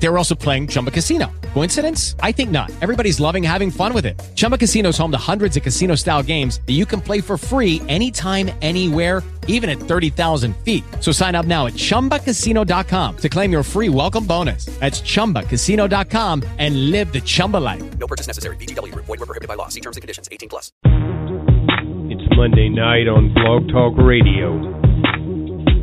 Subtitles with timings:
[0.00, 1.30] They were also playing Chumba Casino.
[1.54, 2.14] Coincidence?
[2.20, 2.70] I think not.
[2.80, 4.18] Everybody's loving having fun with it.
[4.36, 7.36] Chumba Casino is home to hundreds of casino style games that you can play for
[7.36, 10.84] free anytime, anywhere, even at 30,000 feet.
[11.00, 14.66] So sign up now at chumbacasino.com to claim your free welcome bonus.
[14.78, 17.98] That's chumbacasino.com and live the Chumba life.
[17.98, 18.56] No purchase necessary.
[18.56, 19.06] VGW Group.
[19.06, 19.68] Void were prohibited by law.
[19.68, 20.28] See terms and conditions.
[20.30, 20.70] 18 plus.
[20.84, 24.54] It's Monday night on Blog Talk Radio.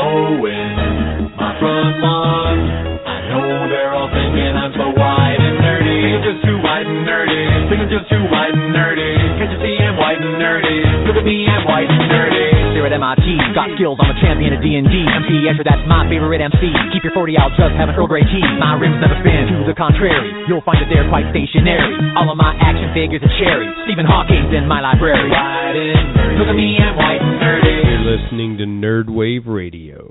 [0.00, 1.09] Owen,
[1.40, 2.56] my front lawn.
[3.00, 6.04] I know they're all thinking I'm so white and nerdy.
[6.04, 7.42] Think I'm just too white and nerdy.
[7.72, 9.12] Think I'm just too white and nerdy.
[9.40, 11.08] Can't you see I'm white and nerdy?
[11.08, 12.76] Look at me, I'm white and nerdy.
[12.76, 14.84] Here at MIT, got skills, I'm a champion of D&D.
[14.84, 16.60] MC Escher, that's my favorite MC.
[16.92, 18.44] Keep your 40 out, just have an Earl Grey tea.
[18.60, 20.44] My rims never spin, to the contrary.
[20.44, 21.96] You'll find that they're quite stationary.
[22.20, 23.68] All of my action figures are cherry.
[23.88, 25.28] Stephen Hawking's in my library.
[25.32, 26.36] White and nerdy.
[26.36, 27.76] Look at me, I'm white and nerdy.
[27.80, 30.09] You're listening to Nerdwave Radio.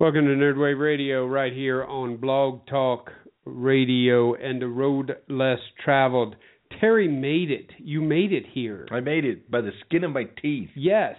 [0.00, 3.10] Welcome to Nerdwave Radio, right here on Blog Talk
[3.44, 6.36] Radio and the road less traveled.
[6.80, 7.70] Terry made it.
[7.78, 8.88] You made it here.
[8.90, 10.70] I made it by the skin of my teeth.
[10.74, 11.16] Yes,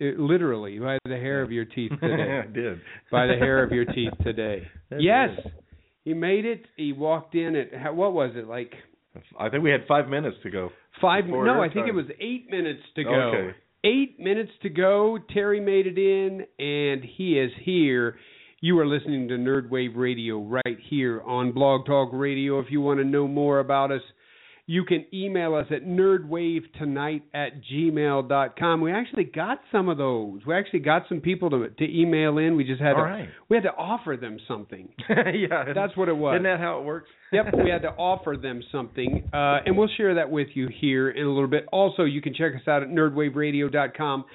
[0.00, 2.40] It- literally by the hair of your teeth today.
[2.44, 2.80] I did.
[3.10, 4.66] by the hair of your teeth today.
[4.98, 5.30] Yes,
[6.04, 6.62] he made it.
[6.76, 8.72] He walked in at what was it like
[9.38, 10.70] I think we had five minutes to go.
[11.00, 11.26] five?
[11.26, 13.10] No, I think it was eight minutes to go.
[13.34, 13.56] Okay.
[13.88, 15.18] Eight minutes to go.
[15.32, 18.18] Terry made it in, and he is here.
[18.60, 22.58] You are listening to Nerdwave Radio right here on Blog Talk Radio.
[22.58, 24.02] If you want to know more about us,
[24.68, 28.80] you can email us at nerdwavetonight at gmail.com.
[28.82, 30.40] We actually got some of those.
[30.46, 32.54] We actually got some people to to email in.
[32.54, 33.28] We just had to right.
[33.48, 34.90] we had to offer them something.
[35.08, 36.34] yeah, That's what it was.
[36.34, 37.08] Isn't that how it works?
[37.32, 41.10] yep, we had to offer them something, uh, and we'll share that with you here
[41.10, 41.64] in a little bit.
[41.72, 44.26] Also, you can check us out at nerdwaveradio.com.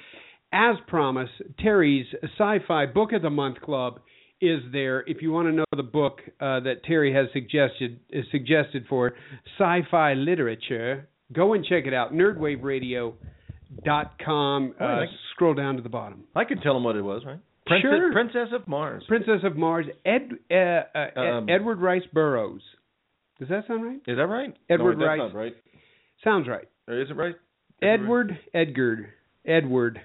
[0.52, 2.06] As promised, Terry's
[2.36, 4.00] Sci-Fi Book of the Month Club
[4.48, 5.02] is there.
[5.06, 9.14] If you want to know the book uh, that Terry has suggested is suggested for
[9.58, 12.12] sci-fi literature, go and check it out.
[12.12, 14.74] Nerdwaveradio.com.
[14.80, 15.08] Uh, Right.
[15.32, 16.24] scroll down to the bottom.
[16.34, 17.38] I could tell them what it was, right?
[17.66, 18.12] Princess, Sure.
[18.12, 19.04] Princess of Mars.
[19.08, 22.62] Princess of Mars, Ed, uh, uh, Um, Edward Rice Burroughs.
[23.38, 24.00] Does that sound right?
[24.06, 24.54] Is that right?
[24.68, 25.32] Edward no, Rice.
[25.32, 25.56] right.
[26.22, 26.68] Sounds right.
[26.86, 27.34] Or is it right?
[27.82, 30.00] Edward Edgar Edward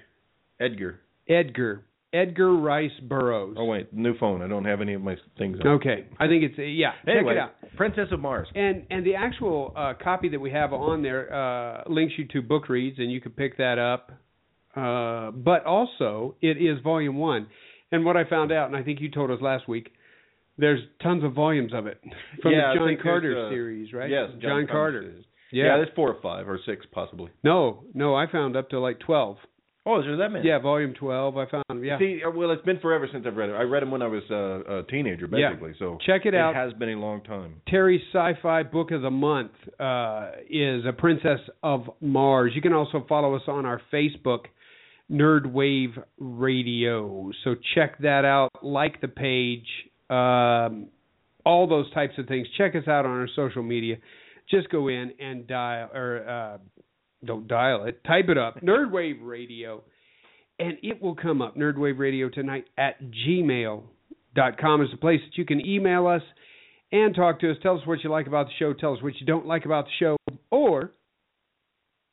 [0.58, 1.00] Edgar.
[1.28, 3.56] Edgar Edgar Rice Burroughs.
[3.58, 4.42] Oh wait, new phone.
[4.42, 5.58] I don't have any of my things.
[5.60, 5.66] On.
[5.74, 6.92] Okay, I think it's yeah.
[7.06, 7.76] Anyway, Check it out.
[7.76, 8.48] Princess of Mars.
[8.54, 12.42] And and the actual uh, copy that we have on there uh, links you to
[12.42, 14.10] book reads, and you can pick that up.
[14.74, 17.46] Uh, but also, it is volume one.
[17.92, 19.90] And what I found out, and I think you told us last week,
[20.58, 22.00] there's tons of volumes of it
[22.42, 24.10] from Yeah, the John Carter uh, series, right?
[24.10, 25.02] Yes, John, Carter.
[25.02, 25.24] series.
[25.52, 25.64] Yeah.
[25.64, 27.30] yeah, there's four or five or six possibly.
[27.42, 29.36] no, no, I found up to like twelve.
[29.90, 30.46] Oh, is there that many?
[30.46, 31.36] Yeah, volume twelve.
[31.36, 31.84] I found.
[31.84, 31.98] Yeah.
[31.98, 33.54] See, uh, well, it's been forever since I've read it.
[33.54, 35.40] I read them when I was uh, a teenager, basically.
[35.40, 35.50] Yeah.
[35.50, 35.74] basically.
[35.80, 36.50] So Check it out.
[36.50, 37.56] It has been a long time.
[37.66, 42.52] Terry's sci-fi book of the month uh, is A Princess of Mars.
[42.54, 44.44] You can also follow us on our Facebook,
[45.10, 47.32] Nerdwave Radio.
[47.42, 48.50] So check that out.
[48.62, 49.66] Like the page.
[50.08, 50.88] Um,
[51.44, 52.46] all those types of things.
[52.56, 53.96] Check us out on our social media.
[54.50, 56.58] Just go in and dial or uh,
[57.24, 58.02] don't dial it.
[58.04, 58.60] Type it up.
[58.60, 59.82] Nerdwave Radio,
[60.58, 61.56] and it will come up.
[61.56, 66.22] Nerdwave Radio tonight at gmail.com is the place that you can email us
[66.92, 67.56] and talk to us.
[67.62, 68.72] Tell us what you like about the show.
[68.72, 70.16] Tell us what you don't like about the show.
[70.50, 70.92] Or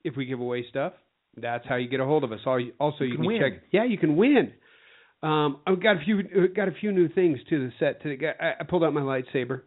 [0.03, 0.93] if we give away stuff,
[1.35, 2.39] that's how you get a hold of us.
[2.45, 3.41] Also, you, can can, win.
[3.41, 3.63] check.
[3.71, 4.53] Yeah, you can win.
[5.23, 8.27] Um, I've got a few uh, got a few new things to the set today.
[8.39, 9.61] I, I pulled out my lightsaber.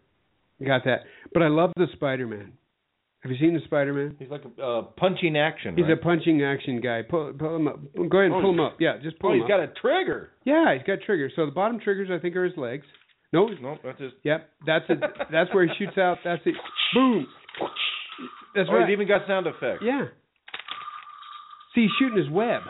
[0.65, 1.01] Got that.
[1.33, 2.53] But I love the Spider Man.
[3.23, 4.17] Have you seen the Spider Man?
[4.19, 5.77] He's like a uh, punching action.
[5.77, 5.93] He's right?
[5.93, 7.03] a punching action guy.
[7.03, 7.79] Pull, pull him up.
[7.95, 8.77] Go ahead and Oh, pull him up.
[8.81, 9.51] Yeah, just pull him up.
[9.51, 9.77] Oh, him he's up.
[9.77, 10.31] got a trigger.
[10.45, 11.33] yeah, he's got triggers.
[11.37, 12.87] So the bottom triggers, I think, are his legs.
[13.33, 14.15] No, No, that's just.
[14.25, 14.99] Yep, that's it.
[15.31, 16.19] That's where he shoots out.
[16.25, 16.55] That's it.
[16.95, 17.27] Boom.
[18.57, 18.89] That's oh, right.
[18.89, 19.83] he's even got sound effects.
[19.85, 20.07] Yeah.
[21.75, 22.63] See, he's shooting his web.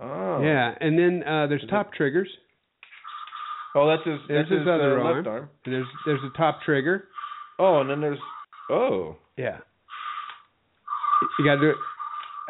[0.00, 0.40] Oh.
[0.42, 2.28] Yeah, and then uh, there's Is top triggers.
[3.74, 4.20] Oh, that's his.
[4.28, 5.16] There's that's his his, other uh, arm.
[5.16, 5.48] left arm.
[5.64, 7.08] And there's there's a top trigger.
[7.58, 8.18] Oh, and then there's.
[8.70, 9.16] Oh.
[9.36, 9.58] Yeah.
[11.38, 11.76] You got to do it.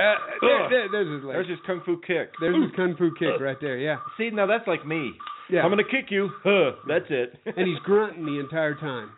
[0.01, 1.35] Uh, there, there, there's his leg.
[1.35, 2.33] There's his kung fu kick.
[2.41, 3.77] There's his kung fu kick right there.
[3.77, 3.97] Yeah.
[4.17, 5.13] See, now that's like me.
[5.51, 5.61] Yeah.
[5.61, 6.31] I'm gonna kick you.
[6.43, 7.35] Huh, that's it.
[7.57, 9.11] and he's grunting the entire time.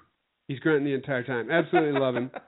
[0.48, 1.50] He's grunting the entire time.
[1.50, 2.30] Absolutely love him.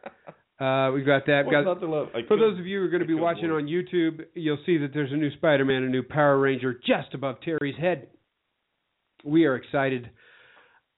[0.58, 1.42] Uh, we've got that.
[1.44, 2.08] We've What's got not to love?
[2.14, 3.64] I For those of you who are going to be watching word.
[3.64, 7.42] on YouTube, you'll see that there's a new Spider-Man, a new Power Ranger just above
[7.42, 8.06] Terry's head.
[9.22, 10.08] We are excited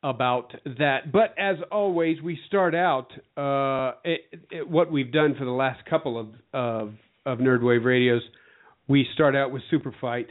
[0.03, 1.11] about that.
[1.12, 5.85] But as always, we start out uh, it, it, what we've done for the last
[5.87, 6.95] couple of of,
[7.27, 8.23] of Nerdwave radios.
[8.87, 10.29] We start out with Super Fight,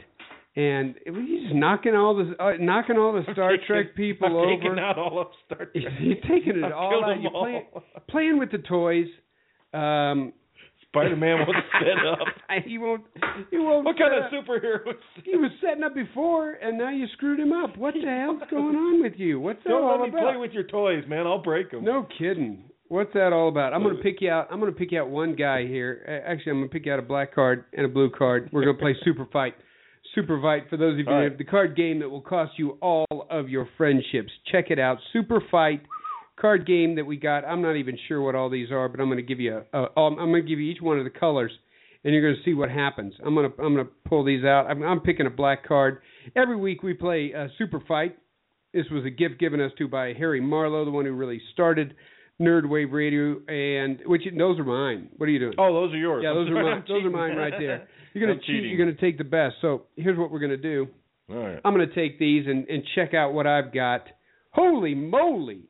[0.56, 4.56] and he's just knocking all the uh, knocking all the Star Trek people I'm over.
[4.56, 5.92] taking out all of Star Trek.
[6.00, 7.20] You're taking it I've all out.
[7.20, 7.42] You're all.
[7.44, 7.66] playing,
[8.08, 9.06] playing with the toys.
[9.74, 10.32] Um,
[10.98, 12.64] Spider-Man won't set up.
[12.64, 13.04] he won't.
[13.50, 13.84] He won't.
[13.84, 14.94] What kind of superhero?
[15.24, 17.76] He was setting up before, and now you screwed him up.
[17.76, 19.38] What the hell's going on with you?
[19.40, 20.32] What's that Don't all let me about?
[20.32, 21.26] play with your toys, man.
[21.26, 21.84] I'll break them.
[21.84, 22.64] No kidding.
[22.88, 23.74] What's that all about?
[23.74, 24.48] I'm going to uh, pick you out.
[24.50, 26.22] I'm going to pick you out one guy here.
[26.26, 28.48] Actually, I'm going to pick you out a black card and a blue card.
[28.52, 29.54] We're going to play Super Fight.
[30.14, 31.36] Super Fight for those of you right.
[31.36, 34.30] the card game that will cost you all of your friendships.
[34.50, 34.98] Check it out.
[35.12, 35.82] Super Fight
[36.40, 37.44] card game that we got.
[37.44, 39.78] I'm not even sure what all these are, but I'm going to give you a,
[39.78, 41.52] a I'm going to give you each one of the colors
[42.04, 43.14] and you're going to see what happens.
[43.24, 44.66] I'm going to I'm going to pull these out.
[44.68, 46.00] I'm, I'm picking a black card.
[46.36, 48.16] Every week we play uh, Super Fight.
[48.72, 51.94] This was a gift given us to by Harry Marlowe, the one who really started
[52.40, 55.08] Nerd Wave Radio, and which those are mine.
[55.16, 55.54] What are you doing?
[55.58, 56.22] Oh, those are yours.
[56.22, 56.84] yeah, those are mine.
[56.86, 57.88] Those are mine right there.
[58.14, 58.46] You're gonna cheat.
[58.46, 58.70] cheating.
[58.70, 59.56] You're gonna take the best.
[59.60, 60.86] So here's what we're gonna do.
[61.30, 61.60] All right.
[61.64, 64.06] I'm gonna take these and and check out what I've got.
[64.50, 65.64] Holy moly!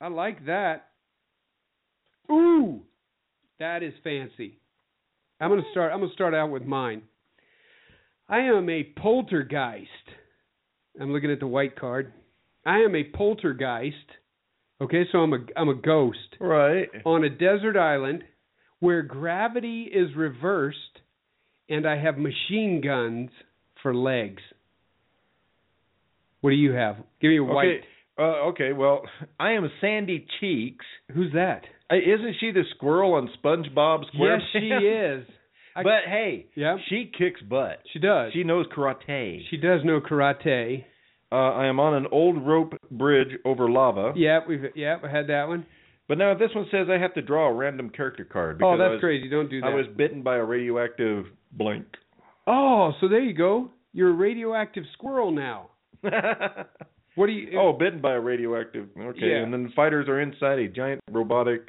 [0.00, 0.88] I like that.
[2.30, 2.80] Ooh,
[3.58, 4.58] that is fancy.
[5.40, 5.92] I'm gonna start.
[5.92, 7.02] I'm gonna start out with mine.
[8.28, 9.88] I am a poltergeist.
[11.00, 12.12] I'm looking at the white card.
[12.64, 13.96] I am a poltergeist.
[14.80, 16.88] Okay, so I'm a I'm a ghost Right.
[17.04, 18.24] on a desert island
[18.80, 21.00] where gravity is reversed
[21.68, 23.30] and I have machine guns
[23.82, 24.42] for legs.
[26.40, 26.96] What do you have?
[27.20, 27.82] Give me a white.
[28.18, 28.22] Okay.
[28.22, 28.72] Uh, okay.
[28.72, 29.02] Well,
[29.40, 30.84] I am Sandy Cheeks.
[31.14, 31.62] Who's that?
[31.90, 34.40] Uh, isn't she the squirrel on SpongeBob SquarePants?
[34.40, 35.26] Yes, she is.
[35.76, 36.76] I- But hey, Yeah.
[36.88, 37.80] she kicks butt.
[37.92, 38.32] She does.
[38.32, 39.40] She knows karate.
[39.50, 40.84] She does know karate.
[41.30, 44.12] Uh, I am on an old rope bridge over lava.
[44.16, 45.66] Yeah, we've yeah, we had that one.
[46.08, 48.62] But now this one says I have to draw a random character card.
[48.62, 49.28] Oh, that's was, crazy.
[49.28, 49.66] Don't do that.
[49.66, 51.84] I was bitten by a radioactive blank.
[52.46, 53.70] Oh, so there you go.
[53.92, 55.70] You're a radioactive squirrel now.
[57.16, 57.58] What do you?
[57.58, 58.88] oh, bitten by a radioactive.
[58.98, 59.42] Okay, Yeah.
[59.42, 61.68] and then the fighters are inside a giant robotic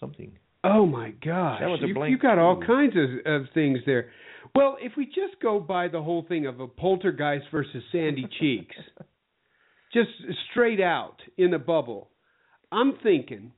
[0.00, 0.32] something.
[0.64, 1.60] Oh my gosh!
[1.60, 4.10] That was a you, blank you got all kinds of, of things there.
[4.54, 8.74] Well, if we just go by the whole thing of a poltergeist versus Sandy Cheeks,
[9.92, 10.08] just
[10.50, 12.08] straight out in a bubble,
[12.72, 13.52] I'm thinking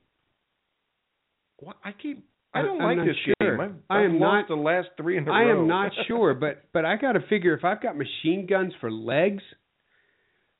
[1.59, 1.77] What?
[1.83, 2.25] I keep.
[2.53, 3.57] I I- don't I'm like this sure.
[3.57, 3.61] game.
[3.61, 5.61] I've, I I've am lost not- the last three in a I row.
[5.61, 8.91] am not sure, but but I got to figure if I've got machine guns for
[8.91, 9.43] legs,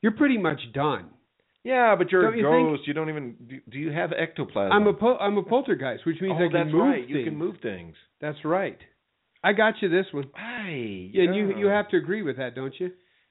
[0.02, 1.06] you're pretty much done.
[1.64, 2.88] Yeah, but you're Don't a you think- ghost.
[2.88, 3.36] You don't even.
[3.48, 4.72] Do, do you have ectoplasm?
[4.72, 7.04] I'm a pol- I'm a poltergeist, which means oh, I can that's move right.
[7.06, 7.10] things.
[7.16, 7.94] You can move things.
[8.20, 8.78] That's right.
[9.44, 10.24] I got you this one.
[10.36, 11.10] Hey.
[11.12, 12.90] Yeah, and you you have to agree with that, don't you?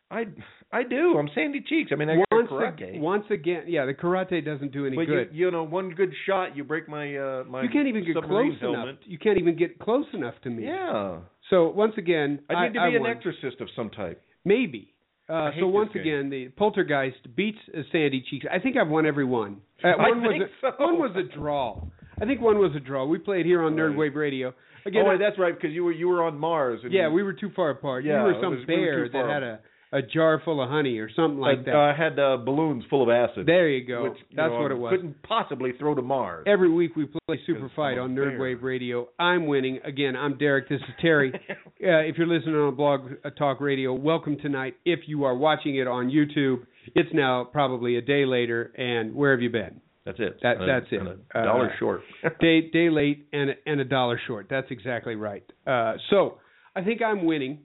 [0.09, 0.25] I
[0.71, 1.17] I do.
[1.17, 1.91] I'm Sandy Cheeks.
[1.93, 2.95] I mean, I once, karate.
[2.95, 5.29] ag- once again, yeah, the karate doesn't do any but good.
[5.33, 8.15] you you know one good shot you break my uh my You can't even get
[8.15, 8.81] close helmet.
[8.89, 8.95] enough.
[9.05, 10.63] You can't even get close enough to me.
[10.65, 11.17] Yeah.
[11.49, 13.11] So once again, I need to I be an won.
[13.11, 14.21] exorcist of some type.
[14.45, 14.93] Maybe.
[15.31, 17.57] Uh, so once again, the poltergeist beats
[17.91, 18.45] Sandy Cheeks.
[18.51, 19.61] I think I've won every one.
[19.83, 20.83] Uh, I one was think a, so.
[20.85, 21.81] one was a draw.
[22.21, 23.05] I think one was a draw.
[23.05, 23.95] We played here on Right.
[23.95, 24.53] Nerdwave Radio.
[24.85, 26.81] Again, oh, I- that's right because you were you were on Mars.
[26.83, 28.03] And yeah, we were too far apart.
[28.03, 29.59] Yeah, you were some was- we bear too that had a
[29.93, 31.75] a jar full of honey or something like uh, that.
[31.75, 33.45] I had uh, balloons full of acid.
[33.45, 34.03] there you go.
[34.03, 34.91] Which, you That's know, what it was.
[34.95, 36.45] Couldn't possibly throw to Mars.
[36.47, 38.15] Every week we play Super Fight on.
[38.15, 39.09] Nerdwave Radio.
[39.19, 40.15] I'm winning again.
[40.15, 40.69] I'm Derek.
[40.69, 41.31] This is Terry.
[41.49, 44.75] uh, if you're listening on Blog uh, Talk Radio, welcome tonight.
[44.85, 48.71] If you are watching it on YouTube, it's now probably a day later.
[48.77, 49.81] And where have you been?
[50.05, 50.39] That's it.
[50.41, 50.99] That- And that's it.
[50.99, 52.01] and a dollar Uh, short.
[52.39, 54.47] Day day late and a- and a dollar short.
[54.49, 55.43] That's exactly right.
[55.67, 56.39] Uh, so
[56.75, 57.59] I think I'm winning.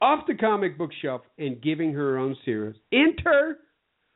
[0.00, 2.76] off the comic book shelf and giving her her own series.
[2.92, 3.58] Enter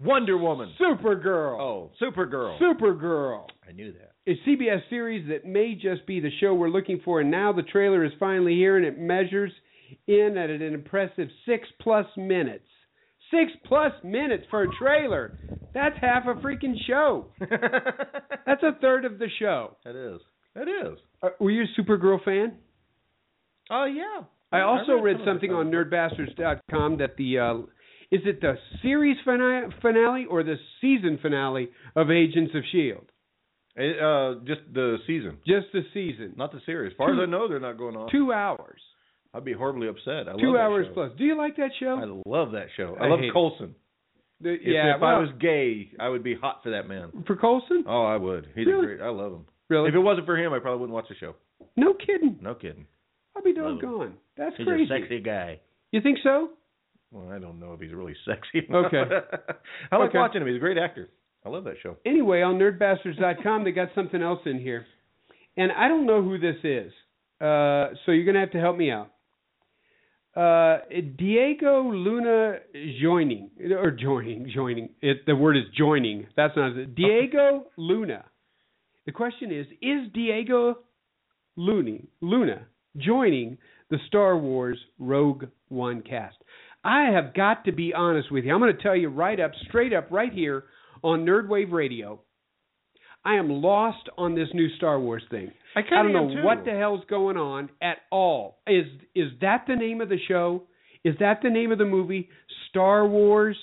[0.00, 0.74] Wonder Woman.
[0.80, 1.60] Supergirl.
[1.60, 2.58] Oh, Supergirl.
[2.60, 3.46] Supergirl.
[3.66, 4.13] I knew that.
[4.26, 7.62] A CBS series that may just be the show we're looking for, and now the
[7.62, 9.52] trailer is finally here, and it measures
[10.06, 12.64] in at an impressive six plus minutes.
[13.30, 15.38] Six plus minutes for a trailer.
[15.74, 17.26] That's half a freaking show.
[17.40, 19.76] That's a third of the show.
[19.84, 20.20] That is.
[20.54, 20.98] That is.
[21.22, 22.54] Uh, were you a Supergirl fan?
[23.70, 24.24] Oh yeah.
[24.52, 27.58] I also read some of something on nerdbastards.com that the uh,
[28.10, 33.10] is it the series fina- finale or the season finale of Agents of Shield?
[33.76, 36.34] It, uh, just the season, Just the season.
[36.36, 36.92] not the series.
[36.92, 38.08] As far Two- as I know, they're not going on.
[38.10, 38.80] Two hours.
[39.34, 40.28] I'd be horribly upset.
[40.28, 41.10] I Two hours plus.
[41.18, 41.98] Do you like that show?
[42.00, 42.96] I love that show.
[43.00, 43.18] I I, love.
[43.32, 43.74] Coulson.
[44.40, 44.94] The- If, yeah.
[44.94, 47.24] if well, I was gay, I would be hot for that man.
[47.26, 47.82] for Coulson?
[47.86, 48.46] Oh, I would.
[48.54, 48.84] He's Really?
[48.84, 49.00] a great.
[49.00, 49.46] I love him.
[49.68, 49.88] Really?
[49.88, 51.34] If it wasn't for him, I probably wouldn't watch the show.
[51.76, 52.38] No kidding.
[52.40, 52.86] No kidding.
[53.36, 54.14] I'll be doggone.
[54.36, 54.84] That's He's crazy.
[54.94, 55.58] a sexy guy.
[55.90, 56.50] You think so?
[57.10, 58.68] Well, I don't know if he's really sexy.
[58.72, 59.02] Okay.
[59.90, 60.18] I like Okay.
[60.18, 60.46] watching him.
[60.48, 61.08] He's a great actor.
[61.44, 61.96] I love that show.
[62.06, 64.86] Anyway, on nerdbastards.com, they got something else in here.
[65.56, 66.92] And I don't know who this is.
[67.40, 69.10] Uh, so you're going to have to help me out.
[70.34, 70.78] Uh,
[71.16, 72.56] Diego Luna
[73.00, 74.88] joining, or joining, joining.
[75.00, 76.26] It, the word is joining.
[76.36, 76.94] That's not it.
[76.94, 78.24] Diego Luna.
[79.06, 80.78] The question is, is Diego
[81.56, 83.58] Luna, Luna joining
[83.90, 86.36] the Star Wars Rogue One cast?
[86.82, 88.52] I have got to be honest with you.
[88.52, 90.64] I'm going to tell you right up, straight up, right here
[91.04, 92.20] on Nerdwave Radio.
[93.24, 95.52] I am lost on this new Star Wars thing.
[95.76, 96.42] I I don't know too.
[96.42, 98.58] what the hell's going on at all.
[98.66, 100.64] Is is that the name of the show?
[101.04, 102.28] Is that the name of the movie?
[102.68, 103.56] Star Wars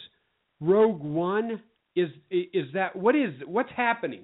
[0.62, 1.62] Rogue One?
[1.96, 4.24] Is is that what is what's happening?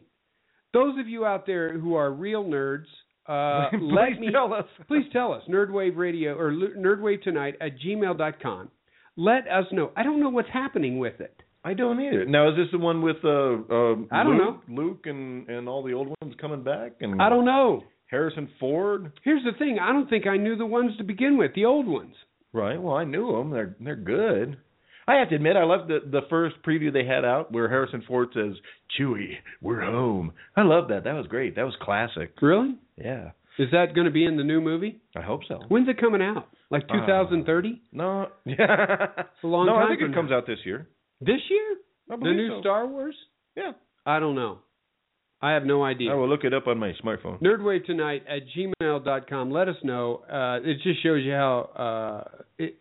[0.73, 2.85] Those of you out there who are real nerds,
[3.27, 4.65] uh, let Please me tell us.
[4.87, 8.69] please tell us nerdwave radio or nerdwave tonight at gmail.com.
[9.15, 9.91] Let us know.
[9.95, 11.41] I don't know what's happening with it.
[11.67, 12.25] I don't either.
[12.25, 15.83] Now, is this the one with uh, uh I don't Luke, Luke and and all
[15.83, 17.83] the old ones coming back and I don't know.
[18.07, 19.11] Harrison Ford?
[19.23, 19.77] Here's the thing.
[19.81, 22.15] I don't think I knew the ones to begin with, the old ones.
[22.53, 22.81] Right.
[22.81, 23.51] Well, I knew them.
[23.51, 24.57] They're they're good.
[25.09, 28.03] I have to admit, I loved the the first preview they had out where Harrison
[28.07, 28.53] Ford says,
[28.97, 31.03] "Chewie, we're home." I love that.
[31.03, 31.55] That was great.
[31.57, 32.31] That was classic.
[32.41, 32.75] Really?
[32.97, 33.31] Yeah.
[33.59, 34.99] Is that going to be in the new movie?
[35.15, 35.59] I hope so.
[35.67, 36.47] When's it coming out?
[36.69, 37.81] Like Uh, 2030?
[37.91, 38.27] No.
[38.45, 38.55] Yeah.
[39.17, 40.87] It's a long no, time I think it comes out this year.
[41.21, 41.77] This year?
[42.11, 42.61] I The new so.
[42.61, 43.15] Star Wars?
[43.55, 43.71] Yeah.
[44.05, 44.59] I don't know.
[45.41, 46.11] I have no idea.
[46.11, 47.39] I will look it up on my smartphone.
[47.41, 49.51] Nerdwave tonight at gmail.com.
[49.51, 50.23] Let us know.
[50.31, 52.77] Uh, it just shows you how, uh, it,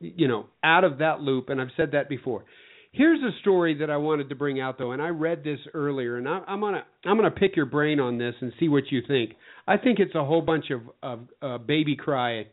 [0.00, 1.50] you know, out of that loop.
[1.50, 2.44] And I've said that before.
[2.92, 6.16] Here's a story that I wanted to bring out though, and I read this earlier,
[6.16, 9.02] and I, I'm gonna I'm gonna pick your brain on this and see what you
[9.06, 9.34] think.
[9.66, 12.46] I think it's a whole bunch of of uh, baby cry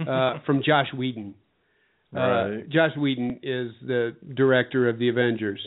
[0.00, 1.34] uh, from Josh Whedon.
[2.14, 2.68] Uh, Right.
[2.68, 5.60] Josh Whedon is the director of the Avengers.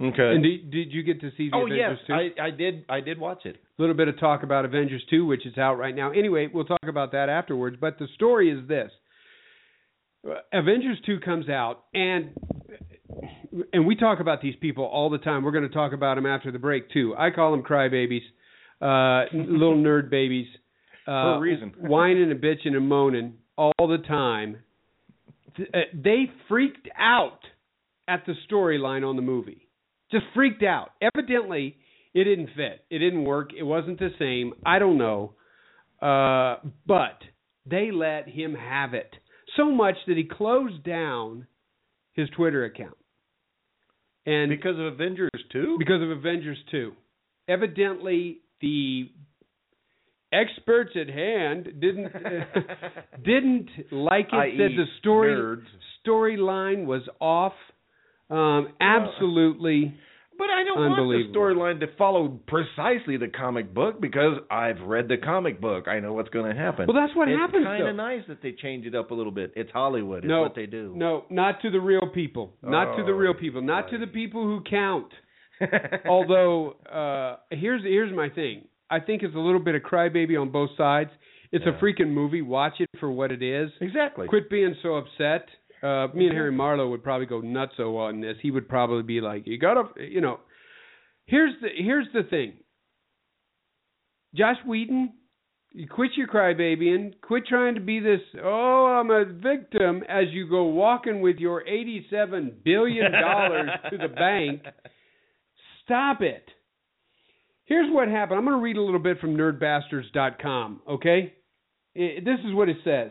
[0.00, 0.34] Okay.
[0.34, 2.12] And did, did you get to see the oh Avengers yes, too?
[2.40, 3.56] I I did I did watch it.
[3.56, 6.10] A little bit of talk about Avengers 2, which is out right now.
[6.10, 7.76] Anyway, we'll talk about that afterwards.
[7.80, 8.90] But the story is this:
[10.52, 12.30] Avengers 2 comes out, and
[13.72, 15.44] and we talk about these people all the time.
[15.44, 17.14] We're going to talk about them after the break too.
[17.16, 18.22] I call them crybabies,
[18.80, 20.46] uh, little nerd babies,
[21.06, 21.74] uh, For a reason.
[21.78, 24.58] whining and bitching and moaning all the time.
[25.58, 27.40] Uh, They freaked out
[28.08, 29.68] at the storyline on the movie.
[30.10, 30.90] Just freaked out.
[31.00, 31.76] Evidently,
[32.12, 32.84] it didn't fit.
[32.90, 33.50] It didn't work.
[33.56, 34.52] It wasn't the same.
[34.64, 35.32] I don't know.
[36.02, 36.56] Uh,
[36.86, 37.18] but
[37.66, 39.14] they let him have it
[39.56, 41.46] so much that he closed down
[42.12, 42.96] his Twitter account.
[44.26, 45.76] And Because of Avengers 2?
[45.78, 46.92] because of Avengers 2.
[47.48, 49.10] Evidently, the
[50.34, 52.12] experts at hand didn't
[53.24, 54.36] didn't like it.
[54.36, 54.58] i.e.
[54.58, 55.62] Said the story
[56.06, 57.54] storyline was off.
[58.30, 59.94] Um, absolutely.
[60.36, 65.06] But I don't want the storyline to follow precisely the comic book because I've read
[65.06, 65.86] the comic book.
[65.86, 66.86] I know what's going to happen.
[66.88, 69.14] Well, that's what it's happens, It's kind of nice that they change it up a
[69.14, 69.52] little bit.
[69.54, 70.24] It's Hollywood.
[70.24, 70.92] It's no, what they do.
[70.96, 72.52] No, not to the real people.
[72.62, 73.62] Not to the Oh, real people.
[73.62, 75.12] Not to the people who count.
[76.08, 78.64] Although uh, here's here's my thing.
[78.90, 81.10] I think it's a little bit of crybaby on both sides.
[81.52, 81.72] It's Yeah.
[81.76, 82.42] a freaking movie.
[82.42, 83.70] Watch it for what it is.
[83.80, 84.26] Exactly.
[84.28, 85.48] Quit being so upset.
[85.82, 88.36] Uh, me and Harry Marlowe would probably go nutso on this.
[88.40, 90.40] He would probably be like, "You gotta, you know."
[91.26, 92.54] Here's the here's the thing.
[94.34, 95.12] Josh Whedon,
[95.72, 97.20] you quit your crybabying.
[97.22, 98.20] Quit trying to be this.
[98.42, 100.02] Oh, I'm a victim.
[100.08, 104.62] As you go walking with your eighty-seven billion dollars to the bank.
[105.84, 106.48] Stop it.
[107.66, 108.38] Here's what happened.
[108.38, 111.32] I'm going to read a little bit from nerdbastards.com, okay?
[111.96, 113.10] I- This is what it says.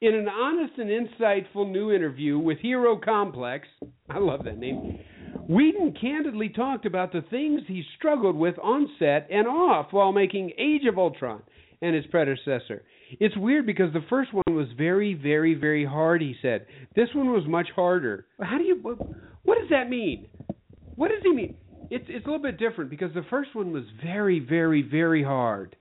[0.00, 3.66] In an honest and insightful new interview with Hero Complex,
[4.08, 4.98] I love that name,
[5.48, 10.52] Whedon candidly talked about the things he struggled with on set and off while making
[10.56, 11.42] Age of Ultron
[11.82, 12.82] and its predecessor.
[13.18, 16.66] It's weird because the first one was very, very, very hard, he said.
[16.94, 18.26] This one was much harder.
[18.40, 18.98] How do you, what,
[19.42, 20.28] what does that mean?
[20.94, 21.56] What does he mean?
[21.90, 25.76] It's it's a little bit different because the first one was very, very, very hard.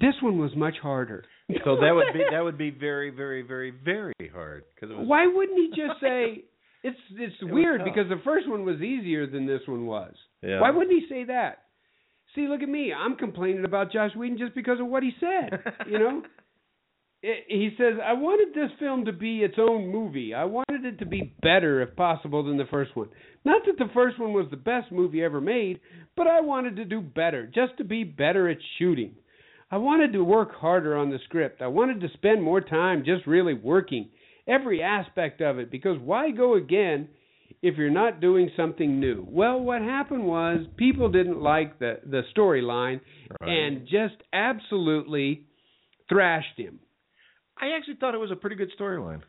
[0.00, 1.24] This one was much harder.
[1.64, 5.26] So that would be that would be very very very very hard because was Why
[5.26, 6.44] wouldn't he just say
[6.84, 10.14] it's it's was weird because the first one was easier than this one was.
[10.42, 10.60] Yeah.
[10.60, 11.64] Why wouldn't he say that?
[12.36, 12.92] See, look at me.
[12.92, 15.58] I'm complaining about Josh Whedon just because of what he said.
[15.88, 16.22] You know,
[17.22, 20.32] He says I wanted this film to be its own movie.
[20.32, 23.08] I wanted it to be better, if possible, than the first one.
[23.44, 25.80] Not that the first one was the best movie ever made,
[26.16, 29.16] but I wanted to do better, just to be better at shooting.
[29.70, 31.60] I wanted to work harder on the script.
[31.60, 34.08] I wanted to spend more time just really working
[34.48, 37.08] every aspect of it because why go again
[37.62, 39.26] if you're not doing something new?
[39.28, 43.00] Well, what happened was people didn't like the the storyline
[43.40, 43.48] Right.
[43.50, 45.44] and just absolutely
[46.08, 46.80] thrashed him.
[47.60, 49.22] I actually thought it was a pretty good storyline.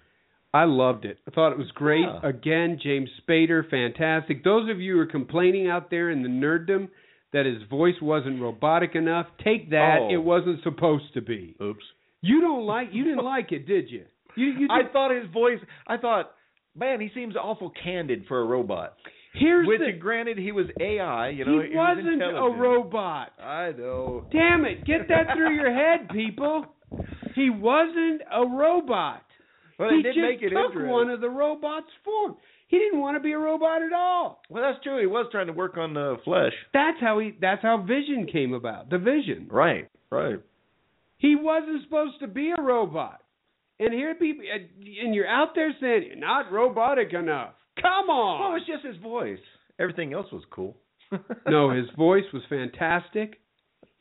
[0.54, 1.18] I loved it.
[1.28, 2.06] I thought it was great.
[2.06, 2.28] Yeah.
[2.28, 4.44] Again, James Spader, fantastic.
[4.44, 6.90] Those of you who are complaining out there in the nerddom
[7.32, 10.00] that his voice wasn't robotic enough, take that.
[10.02, 10.14] Oh.
[10.14, 11.56] It wasn't supposed to be.
[11.62, 11.84] Oops.
[12.22, 14.04] You don't like you didn't like it, did you?
[14.36, 15.60] You you I thought his voice.
[15.88, 16.32] I thought,
[16.76, 18.94] man, he seems awful candid for a robot.
[19.34, 21.30] here's Which, the granted, he was AI.
[21.30, 23.32] You know, he was wasn't a robot.
[23.42, 24.26] I know.
[24.32, 26.66] Damn it, get that through your head, people.
[27.36, 29.24] He wasn't a robot.
[29.80, 32.36] Well, he did just make it took one of the robot's form.
[32.68, 34.42] He didn't want to be a robot at all.
[34.50, 35.00] Well, that's true.
[35.00, 36.54] He was trying to work on the flesh.
[36.74, 37.34] That's how he.
[37.42, 38.90] That's how Vision came about.
[38.90, 39.48] The Vision.
[39.50, 39.90] Right.
[40.10, 40.40] Right.
[41.18, 43.22] He wasn't supposed to be a robot.
[43.80, 44.46] And here people,
[45.04, 47.54] and you're out there saying you're not robotic enough.
[47.82, 48.52] Come Well, on.
[48.52, 49.40] it was just his voice.
[49.80, 50.78] Everything else was cool.
[51.48, 53.41] no, his voice was fantastic.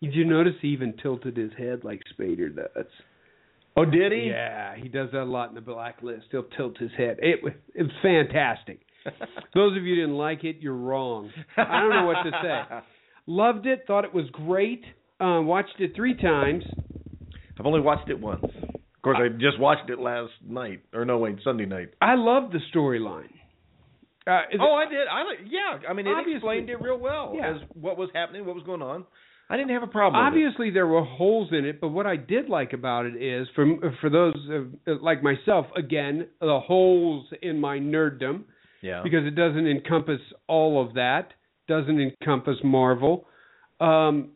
[0.03, 2.87] Did you notice he even tilted his head like Spader does?
[3.77, 4.29] Oh, did he?
[4.31, 6.27] Yeah, he does that a lot in the Blacklist.
[6.31, 7.19] He'll tilt his head.
[7.21, 8.81] It was it was fantastic.
[9.55, 11.31] Those of you who didn't like it, you're wrong.
[11.57, 12.77] I don't know what to say.
[13.27, 13.85] Loved it.
[13.87, 14.83] Thought it was great.
[15.21, 16.65] Um, watched it three times.
[17.59, 18.43] I've only watched it once.
[18.45, 21.89] Of course, I just watched it last night, or no, wait, Sunday night.
[22.03, 23.31] I loved the storyline.
[24.27, 25.07] Uh, Oh, I did.
[25.11, 25.89] I yeah.
[25.89, 26.35] I mean, it Obviously.
[26.37, 27.55] explained it real well Yeah.
[27.55, 29.05] as what was happening, what was going on.
[29.51, 30.25] I didn't have a problem.
[30.25, 33.67] Obviously, there were holes in it, but what I did like about it is, for
[34.01, 34.35] for those
[34.87, 38.45] uh, like myself, again, the holes in my nerddom.
[38.83, 39.03] Yeah.
[39.03, 41.35] because it doesn't encompass all of that,
[41.69, 43.27] doesn't encompass Marvel.
[43.79, 44.31] Um,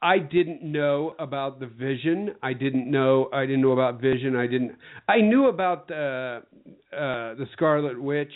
[0.00, 2.34] I didn't know about the Vision.
[2.42, 3.28] I didn't know.
[3.32, 4.36] I didn't know about Vision.
[4.36, 4.72] I didn't.
[5.06, 8.32] I knew about uh, uh, the Scarlet Witch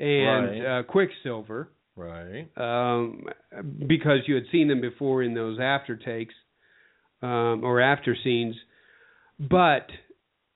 [0.00, 0.78] and Right.
[0.80, 2.46] uh, Quicksilver right.
[2.56, 3.24] um,
[3.86, 6.34] because you had seen them before in those after takes
[7.22, 8.54] um, or after scenes.
[9.38, 9.88] But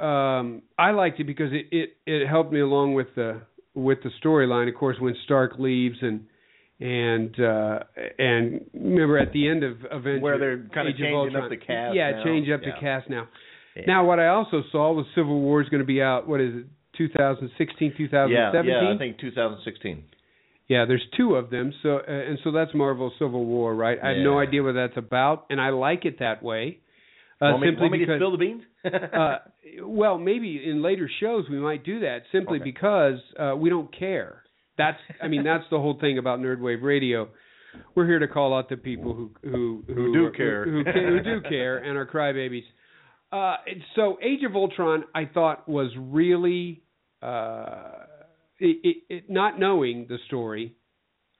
[0.03, 3.43] um, I liked it because it, it it helped me along with the
[3.75, 4.69] with the storyline.
[4.69, 6.25] Of course, when Stark leaves and
[6.81, 7.79] and uh,
[8.19, 11.51] and remember at the end of Avengers, Where they're kinda Age of changing up Ultron-
[11.51, 12.25] the cast Yeah, now.
[12.25, 12.71] change up Yeah.
[12.75, 13.29] the cast now.
[13.77, 13.83] Yeah.
[13.87, 16.29] Now, what I also saw was Civil War is going to be out.
[16.29, 16.67] What is it?
[16.99, 18.35] 2016, 2017.
[18.35, 20.05] Yeah, yeah, I think 2016.
[20.73, 21.73] Yeah, there's two of them.
[21.83, 23.99] So uh, and so that's Marvel Civil War, right?
[24.03, 26.79] I have no idea what that's about, and I like it that way.
[27.41, 28.63] Uh, want me, simply want me to spill the beans?
[28.85, 29.37] uh,
[29.85, 32.71] well, maybe in later shows we might do that simply Okay.
[32.73, 34.43] because uh, we don't care.
[34.79, 37.29] That's, I mean, that's the whole thing about Nerdwave Radio.
[37.95, 40.65] We're here to call out the people who who who, do are- care.
[40.65, 42.63] who, who, who do care and are crybabies.
[43.33, 43.57] Uh,
[43.97, 46.83] so Age of Ultron, I thought was really
[47.23, 48.02] uh,
[48.63, 50.75] it, it, it, not knowing the story.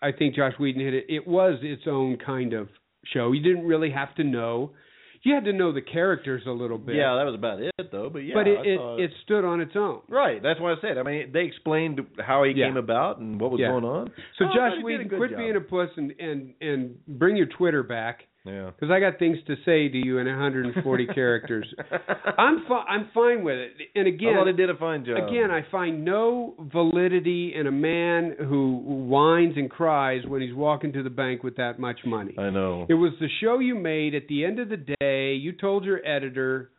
[0.03, 1.05] I think Josh Whedon hit it.
[1.09, 2.69] It was its own kind of
[3.15, 3.33] show.
[3.33, 4.73] You didn't really have to know.
[5.25, 6.97] You had to know the characters a little bit.
[6.97, 8.11] yeah, that was about it, though.
[8.13, 10.01] But yeah, but it it, it stood on its own.
[10.09, 10.43] right.
[10.43, 10.99] That's what I said.
[10.99, 12.67] I mean, they explained how he Yeah.
[12.67, 13.69] came about and what was Yeah.
[13.69, 14.11] going on.
[14.39, 15.39] So Oh, Josh he Whedon, quit job.
[15.39, 18.25] being a puss and and and bring your Twitter back.
[18.45, 18.71] Yeah.
[18.75, 21.73] because I got things to say to you in 140 characters.
[22.39, 23.73] I'm fi- I'm fine with it.
[23.95, 25.29] And again, I thought did a fine job.
[25.29, 30.93] Again, I find no validity in a man who whines and cries when he's walking
[30.95, 32.35] to the bank with that much money.
[32.39, 32.87] I know.
[32.89, 34.15] It was the show you made.
[34.15, 36.71] At the end of the day, you told your editor,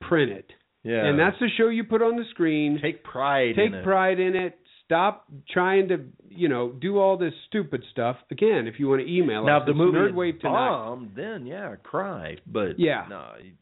[0.00, 0.50] print it.
[0.82, 1.04] Yeah.
[1.04, 2.78] And that's the show you put on the screen.
[2.82, 3.54] take pride.
[3.56, 3.84] Take in it.
[3.84, 4.58] pride in it.
[4.90, 8.16] Stop trying to, you know, do all this stupid stuff.
[8.32, 11.76] Again, if you want to email Now, us, if the movie Nerdwave bombed, then yeah,
[11.84, 12.38] cry.
[12.44, 13.06] But Yeah.
[13.08, 13.54] no, it,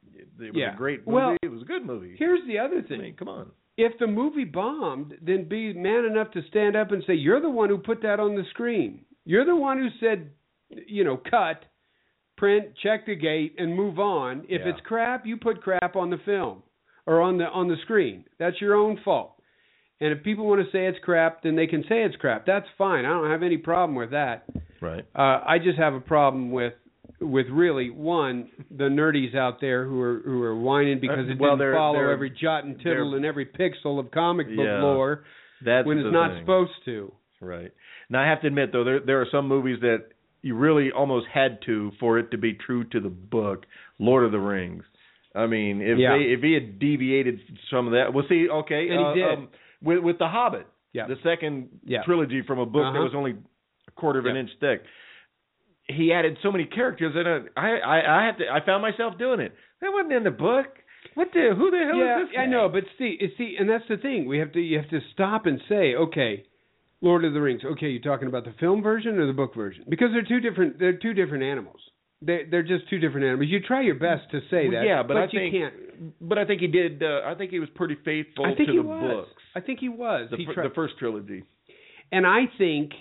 [0.43, 0.73] it was Yeah.
[0.73, 1.15] a great movie.
[1.17, 2.17] Well, it was a good movie.
[2.19, 3.01] Here's the other I thing.
[3.03, 3.51] mean, come on.
[3.77, 7.51] if the movie bombed, then be man enough to stand up and say, "You're the
[7.51, 9.05] one who put that on the screen.
[9.27, 10.31] You're the one who said,
[10.87, 11.63] you know, cut,
[12.39, 14.47] print, check the gate, and move on.
[14.49, 14.69] If Yeah.
[14.71, 16.63] it's crap, you put crap on the film
[17.07, 18.25] or on the on the screen.
[18.39, 19.35] That's your own fault.
[20.01, 22.47] And if people want to say it's crap, then they can say it's crap.
[22.47, 23.05] That's fine.
[23.05, 24.45] I don't have any problem with that.
[24.81, 25.05] Right.
[25.15, 26.75] Uh, I just have a problem with
[27.21, 31.39] with really one the nerdies out there who are who are whining because Uh, it
[31.41, 34.65] well, didn't they're- follow they're- every jot and tittle and every pixel of comic book
[34.67, 34.81] Yeah.
[34.83, 35.25] lore
[35.65, 36.41] That's when it's not thing.
[36.43, 37.13] supposed to.
[37.41, 37.73] Right.
[38.09, 40.05] Now I have to admit though, there there are some movies that
[40.43, 43.67] you really almost had to for it to be true to the book.
[43.99, 44.85] Lord of the Rings.
[45.35, 46.17] I mean, if Yeah.
[46.17, 49.39] they if he had deviated some of that, well, see, okay, And he uh, did.
[49.39, 49.49] Um,
[49.83, 51.07] with with the Hobbit, Yeah.
[51.07, 52.03] the second Yeah.
[52.03, 53.05] trilogy from a book that Uh-huh.
[53.05, 53.37] was only
[53.87, 54.83] a quarter of an inch thick.
[55.87, 57.27] He added so many characters it.
[57.57, 58.53] I I I had to.
[58.53, 59.53] I found myself doing it.
[59.81, 60.67] That wasn't in the book.
[61.15, 61.55] What the?
[61.57, 62.39] Who the hell yeah, is this?
[62.39, 64.27] I know, but see, see, and that's the thing.
[64.27, 66.45] We have to you have to stop and say, okay,
[67.01, 67.65] Lord of the Rings.
[67.65, 69.85] Okay, you're talking about the film version or the book version?
[69.89, 70.79] Because they're two different.
[70.79, 71.81] They're two different animals.
[72.21, 73.49] They they're just two different animals.
[73.49, 74.85] You try your best to say Well, that.
[74.87, 75.75] yeah, but I you think- can't.
[76.29, 77.03] But I think he did.
[77.03, 79.27] Uh, I think he was pretty faithful I think to he the was.
[79.27, 79.38] books.
[79.55, 80.29] I think he was.
[80.31, 81.45] The, he the first trilogy.
[82.13, 82.93] And I think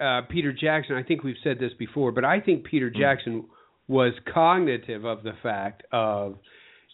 [0.00, 3.00] uh, Peter Jackson, I think we've said this before, but I think Peter Hmm.
[3.00, 3.44] Jackson
[3.88, 6.36] was cognitive of the fact of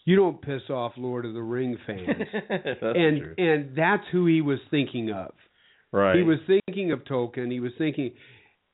[0.05, 2.05] you don't piss off Lord of the Ring fans.
[2.49, 3.33] That's and true.
[3.37, 5.33] and that's who he was thinking of.
[5.91, 6.15] Right.
[6.17, 7.51] He was thinking of Tolkien.
[7.51, 8.11] He was thinking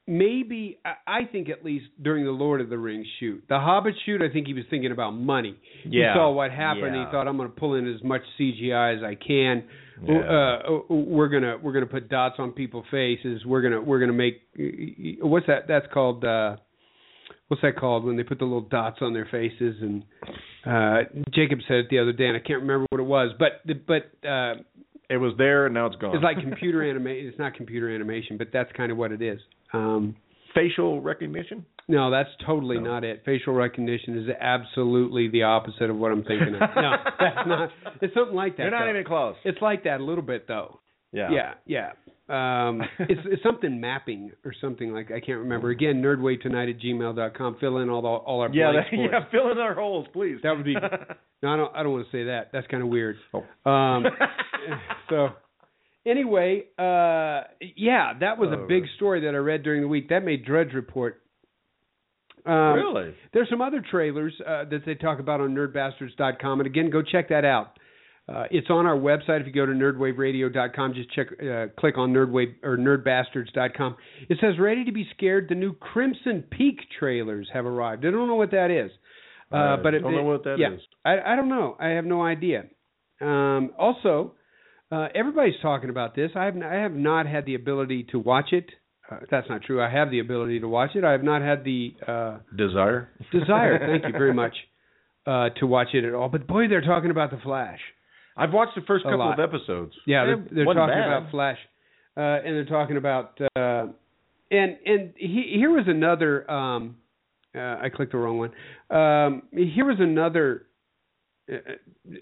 [0.07, 3.95] maybe I- I think at least during the Lord of the Rings shoot, the Hobbit
[4.05, 5.55] shoot, I think he was thinking about money.
[5.85, 6.13] Yeah.
[6.13, 6.95] He saw what happened.
[6.95, 7.05] Yeah.
[7.05, 9.63] He thought I'm going to pull in as much CGI as I can.
[10.07, 10.19] Yeah.
[10.19, 13.45] Uh, we're gonna we're gonna put dots on people's faces.
[13.45, 14.41] We're gonna we're gonna make
[15.21, 15.67] what's that?
[15.67, 16.57] That's called uh,
[17.47, 19.75] what's that called when they put the little dots on their faces?
[19.81, 20.03] And
[20.65, 23.31] uh, Jacob said it the other day, and I can't remember what it was.
[23.37, 24.55] But but uh,
[25.09, 26.15] It was there, and now it's gone.
[26.15, 27.27] it's like computer animation.
[27.27, 29.39] It's not computer animation, but that's kind of what it is.
[29.73, 30.15] Um,
[30.55, 31.65] facial recognition.
[31.91, 32.91] No, that's totally No.
[32.91, 33.23] not it.
[33.25, 36.61] Facial recognition is absolutely the opposite of what I'm thinking of.
[36.75, 37.69] No, that's not.
[38.01, 38.63] It's something like that.
[38.63, 38.89] You're not though.
[38.91, 39.35] even close.
[39.43, 40.79] It's like that a little bit though.
[41.11, 41.29] Yeah.
[41.31, 41.89] Yeah, yeah.
[42.29, 45.69] Um, it's, it's something mapping or something like I can't remember.
[45.69, 47.57] Again, nerdwave tonight at gmail.com.
[47.59, 48.71] Fill in all the, all our Yeah.
[48.71, 49.29] That, yeah.
[49.31, 50.37] Fill in our holes, please.
[50.43, 50.75] That would be.
[50.75, 51.75] No, I don't.
[51.75, 52.51] I don't want to say that.
[52.53, 53.17] That's kind of weird.
[53.33, 53.69] Oh.
[53.69, 54.05] Um,
[55.09, 55.29] so
[56.05, 57.41] anyway, uh,
[57.75, 58.91] yeah, that was Oh, a big right.
[58.95, 60.09] story that I read during the week.
[60.09, 61.20] That made Drudge Report.
[62.45, 63.13] Um, really?
[63.33, 67.29] There's some other trailers uh, that they talk about on nerdbastards.com, and again, go check
[67.29, 67.77] that out.
[68.29, 69.41] Uh, it's on our website.
[69.41, 73.95] If you go to nerdwaveradio.com, just check, uh, click on nerdwave or nerdbastards.com.
[74.29, 78.05] It says "Ready to be scared." The new Crimson Peak trailers have arrived.
[78.05, 78.91] I don't know what that is,
[79.51, 80.81] uh, I but it, don't know what that yeah, is.
[81.03, 81.75] I, I don't know.
[81.79, 82.65] I have no idea.
[83.19, 84.35] Um, also,
[84.91, 86.31] uh, everybody's talking about this.
[86.35, 88.69] I have I have not had the ability to watch it.
[89.11, 89.81] Uh, that's not true.
[89.81, 91.03] I have the ability to watch it.
[91.03, 93.09] I have not had the uh, Desire.
[93.31, 93.79] desire.
[93.79, 94.53] thank you very much
[95.27, 96.29] uh, to watch it at all.
[96.29, 97.79] But boy, they're talking about the Flash.
[98.37, 99.39] I've watched the first A couple lot.
[99.39, 99.93] of episodes.
[100.07, 101.07] Yeah, they're, they're talking bad.
[101.07, 101.57] about Flash,
[102.15, 103.87] uh, and they're talking about uh,
[104.49, 106.49] and and he, here was another.
[106.49, 106.97] Um,
[107.53, 108.51] uh, I clicked the wrong one.
[108.97, 110.67] Um, here was another
[111.51, 111.57] uh,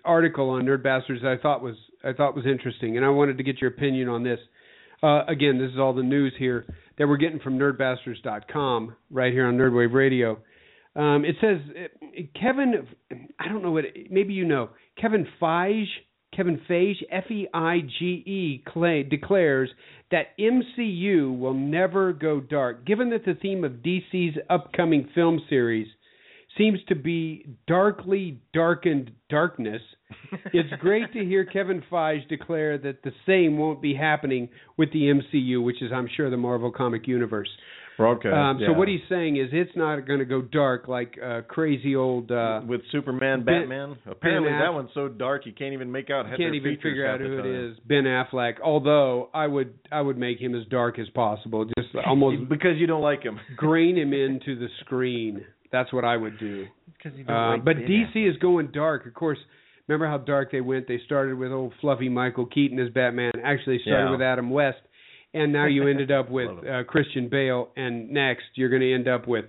[0.04, 3.38] article on Nerd Bastards that I thought was I thought was interesting, and I wanted
[3.38, 4.40] to get your opinion on this.
[5.02, 6.66] Uh, again, this is all the news here
[6.98, 10.40] that we're getting from NerdBastards.com right here on Nerdwave Radio.
[10.96, 12.88] Um, it says uh, Kevin,
[13.40, 15.86] I don't know what, maybe you know, Kevin Feige,
[16.36, 18.64] Kevin Feige, F E I G E,
[19.10, 19.70] declares
[20.12, 22.86] that MCU will never go dark.
[22.86, 25.88] Given that the theme of DC's upcoming film series
[26.58, 29.82] seems to be darkly darkened darkness,
[30.54, 35.14] it's great to hear Kevin Feige declare that the same won't be happening with the
[35.14, 37.50] MCU, which is, I'm sure, the Marvel Comic Universe.
[38.00, 38.30] Okay.
[38.30, 38.68] Um, yeah.
[38.68, 42.32] So what he's saying is it's not going to go dark like uh, crazy old.
[42.32, 43.98] Uh, with Superman, Ben- Batman.
[44.10, 46.26] Apparently, Ben that one's so dark you can't even make out.
[46.38, 47.72] can't even figure out who it time.
[47.72, 47.78] is.
[47.86, 48.62] Ben Affleck.
[48.64, 52.88] Although I would I would make him as dark as possible, just almost because you
[52.88, 53.40] don't like him.
[53.58, 55.44] grain him into the screen.
[55.72, 56.66] That's what I would do.
[56.98, 59.06] Because you Uh, like but Ben DC is going dark.
[59.06, 59.38] Of course,
[59.88, 60.88] remember how dark they went?
[60.88, 63.32] They started with old fluffy Michael Keaton as Batman.
[63.44, 64.12] Actually started Yeah.
[64.12, 64.82] with Adam West,
[65.34, 67.70] and now you ended up with uh, Christian Bale.
[67.76, 69.46] And next, you're going to end up with.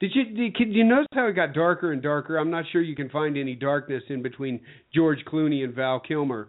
[0.00, 2.36] Did you did, did you notice how it got darker and darker?
[2.36, 4.58] I'm not sure you can find any darkness in between
[4.92, 6.48] George Clooney and Val Kilmer.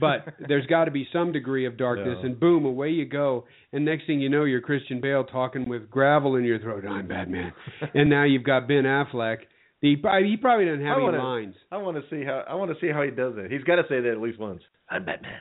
[0.00, 2.26] But there's got to be some degree of darkness, Yeah.
[2.26, 3.44] and boom, away you go.
[3.72, 6.84] And next thing you know, you're Christian Bale talking with gravel in your throat.
[6.86, 7.52] I'm Batman,
[7.94, 9.38] and now you've got Ben Affleck.
[9.80, 11.54] He, probably- he probably doesn't have I any wanna- lines.
[11.70, 13.50] I want to see how I want to see how he does it.
[13.52, 14.62] He's got to say that at least once.
[14.90, 15.40] I'm Batman.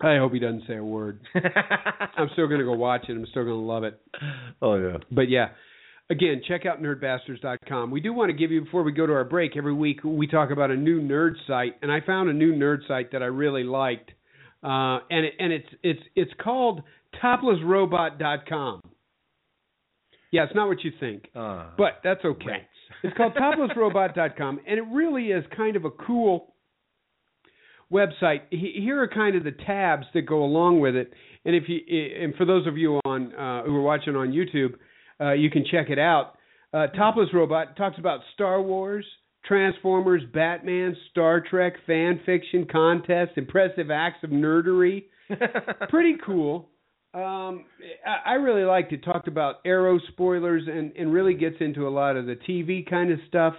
[0.00, 1.18] I hope he doesn't say a word.
[1.34, 3.12] I'm still going to go watch it.
[3.16, 4.00] I'm still going to love it.
[4.62, 4.98] oh yeah.
[5.10, 5.48] But yeah,
[6.10, 7.90] again, check out nerdbastards.com.
[7.90, 10.00] We do want to give you before we go to our break every week.
[10.04, 13.22] We talk about a new nerd site, and I found a new nerd site that
[13.22, 14.10] I really liked,
[14.62, 16.82] uh, and it, and it's it's it's called
[17.22, 18.82] toplessrobot.com.
[20.30, 21.24] Yeah, it's not what you think.
[21.34, 22.66] Uh, But that's okay.
[23.04, 26.54] It's called toplessrobot.com, and it really is kind of a cool
[27.92, 28.40] website.
[28.50, 31.12] Here are kind of the tabs that go along with it.
[31.44, 31.78] And if you,
[32.20, 34.74] and for those of you on uh, who are watching on YouTube,
[35.20, 36.34] uh, you can check it out.
[36.72, 39.06] Uh, Topless Robot talks about Star Wars,
[39.44, 45.04] Transformers, Batman, Star Trek, fan fiction, contests, impressive acts of nerdery
[45.88, 46.68] pretty cool.
[47.14, 47.64] Um,
[48.24, 49.02] I, really liked it.
[49.02, 53.10] Talked about arrow spoilers and and really gets into a lot of the TV kind
[53.10, 53.54] of stuff.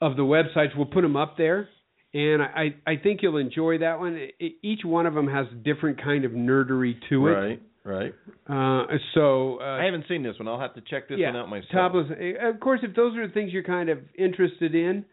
[0.00, 0.76] of the websites.
[0.76, 1.68] We'll put them up there.
[2.12, 4.18] And I, I think you'll enjoy that one.
[4.62, 7.30] Each one of them has a different kind of nerdery to it.
[7.30, 7.62] Right.
[7.82, 8.12] Right.
[8.46, 10.48] Uh, so uh, I haven't seen this one.
[10.48, 11.70] I'll have to check this yeah, one out myself.
[11.72, 12.06] Topless.
[12.20, 15.04] eh, Of course, if those are the things you're kind of interested in,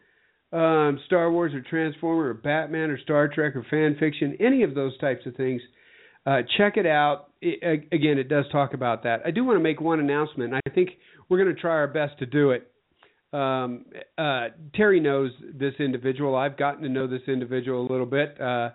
[0.52, 4.74] um, Star Wars or Transformer or Batman or Star Trek or fan fiction, any of
[4.74, 5.62] those types of things,
[6.26, 7.28] uh, check it out.
[7.40, 9.22] It, again, it does talk about that.
[9.24, 10.52] I do want to make one announcement.
[10.52, 10.90] and I think
[11.28, 12.70] we're going to try our best to do it.
[13.32, 13.84] Um,
[14.16, 16.34] uh, Terry knows this individual.
[16.34, 18.40] I've gotten to know this individual a little bit.
[18.40, 18.70] Uh,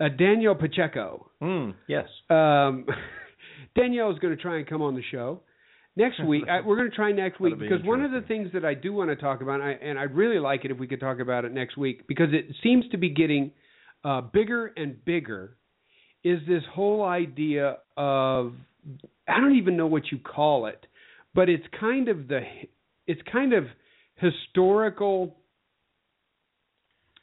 [0.00, 1.30] uh, Danielle Pacheco.
[1.40, 2.06] Mm, yes.
[2.28, 2.86] Um,
[3.76, 5.40] Danielle is going to try and come on the show
[5.96, 6.44] next week.
[6.50, 8.64] I, we're going to try next week That'll be because one of the things that
[8.64, 10.86] I do want to talk about, and, I, and I'd really like it if we
[10.86, 13.52] could talk about it next week because it seems to be getting
[14.04, 15.56] uh, bigger and bigger.
[16.24, 18.54] Is this whole idea of
[19.28, 20.86] I don't even know what you call it,
[21.34, 22.40] but it's kind of the
[23.06, 23.64] it's kind of
[24.22, 25.36] historical.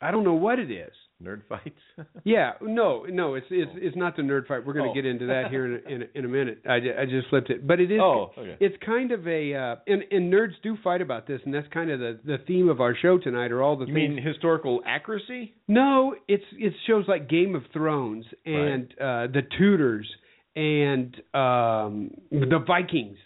[0.01, 0.91] I don't know what it is.
[1.21, 1.79] Nerd fights.
[2.23, 4.65] Yeah, no, no, it's it's it's not the nerd fight.
[4.65, 4.93] We're going to Oh.
[4.93, 6.61] get into that here in a, in a, in a minute.
[6.65, 7.99] I, I just flipped it, but it is.
[8.01, 8.55] Oh, okay.
[8.61, 11.91] It's kind of a uh, and and nerds do fight about this, and that's kind
[11.91, 13.51] of the the theme of our show tonight.
[13.51, 14.15] Are all the You things?
[14.15, 15.53] mean historical accuracy?
[15.67, 20.09] no, it's it's shows like Game of Thrones and uh, the Tudors
[20.55, 23.17] and um, the Vikings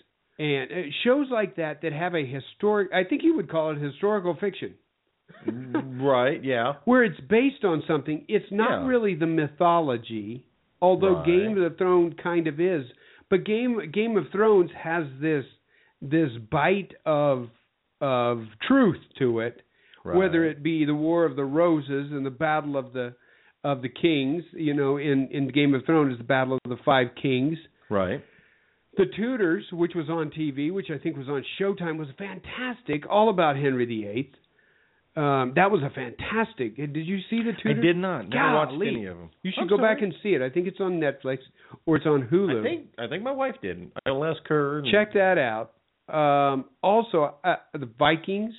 [0.45, 2.89] and uh, shows like that that have a historic.
[2.93, 4.73] I think you would call it historical fiction
[6.01, 6.43] right.
[6.43, 6.73] Yeah.
[6.86, 8.25] where it's based on something.
[8.27, 8.88] It's not Yeah.
[8.88, 10.45] really the mythology,
[10.82, 11.25] although Right.
[11.25, 12.86] Game of the Throne kind of is.
[13.29, 15.45] But Game Game of Thrones has this
[16.01, 17.49] this bite of
[18.01, 19.62] of truth to it,
[20.03, 20.17] Right.
[20.17, 23.13] whether it be the War of the Roses and the Battle of the
[23.63, 24.43] of the Kings.
[24.53, 27.58] You know, in in Game of Thrones is the Battle of the Five Kings.
[27.89, 28.21] Right.
[28.97, 33.10] The Tudors, which was on TV, which I think was on Showtime, was fantastic.
[33.10, 34.32] All about Henry VIII.
[35.15, 36.75] Um, that was a fantastic.
[36.75, 37.77] Did you see the Tudors?
[37.79, 38.29] I did not.
[38.29, 39.29] Never watched any of them.
[39.43, 40.41] You should I'm go back and see it.
[40.41, 41.39] I think it's on Netflix
[41.86, 42.60] or it's on Hulu.
[42.60, 43.91] I think I think my wife did.
[44.08, 44.79] I'll ask her.
[44.79, 45.73] and- Check that out.
[46.10, 48.53] Um, also, uh, the Vikings,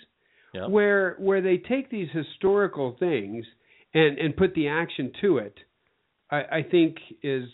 [0.55, 0.67] Yeah.
[0.69, 3.45] where where they take these historical things
[3.93, 5.59] and and put the action to it,
[6.31, 7.49] I, I think is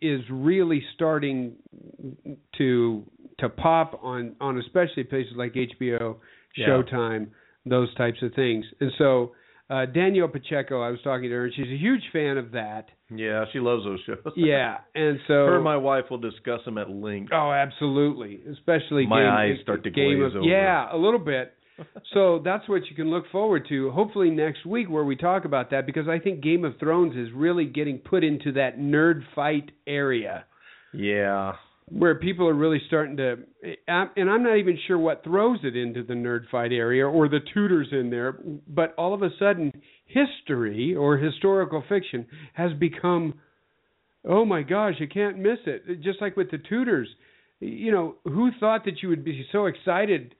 [0.00, 1.54] is really starting
[2.58, 3.04] to
[3.38, 6.16] to pop on on especially places like HBO,
[6.56, 6.66] Yeah.
[6.68, 7.28] Showtime,
[7.64, 8.64] those types of things.
[8.80, 9.32] And so
[9.70, 12.88] uh, Danielle Pacheco, I was talking to her, and she's a huge fan of that.
[13.14, 14.18] Yeah, she loves those shows.
[14.36, 17.30] Yeah, and so her and my wife will discuss them at length.
[17.32, 18.40] Oh, absolutely.
[18.52, 20.48] Especially My game, eyes start to game glaze of, over.
[20.48, 21.54] Yeah, a little bit.
[22.14, 23.90] so that's what you can look forward to.
[23.90, 27.28] Hopefully next week where we talk about that because I think Game of Thrones is
[27.34, 30.44] really getting put into that nerd fight area.
[30.92, 31.54] Yeah.
[31.86, 35.76] where people are really starting to, eh, and I'm not even sure what throws it
[35.76, 39.72] into the nerd fight area or the Tudors in there, but all of a sudden,
[40.06, 43.34] history or historical fiction has become,
[44.26, 46.02] oh my gosh, you can't miss it.
[46.02, 47.08] Just like with the Tudors,
[47.60, 50.34] you know, who thought that you would be so excited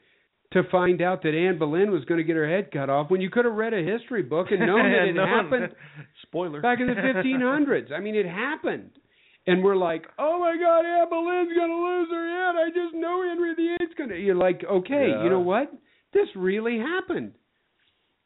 [0.53, 3.21] to find out that Anne Boleyn was going to get her head cut off when
[3.21, 5.75] you could have read a history book and known that it happened
[6.23, 6.61] Spoiler.
[6.61, 7.93] back in the 1500s.
[7.93, 8.91] I mean, it happened.
[9.47, 12.55] And we're like, oh my God, Anne Boleyn's going to lose her head.
[12.57, 14.17] I just know Henry VIII's going to.
[14.19, 15.25] You're like, okay, Yeah.
[15.25, 15.73] you know what?
[16.15, 17.33] This really happened.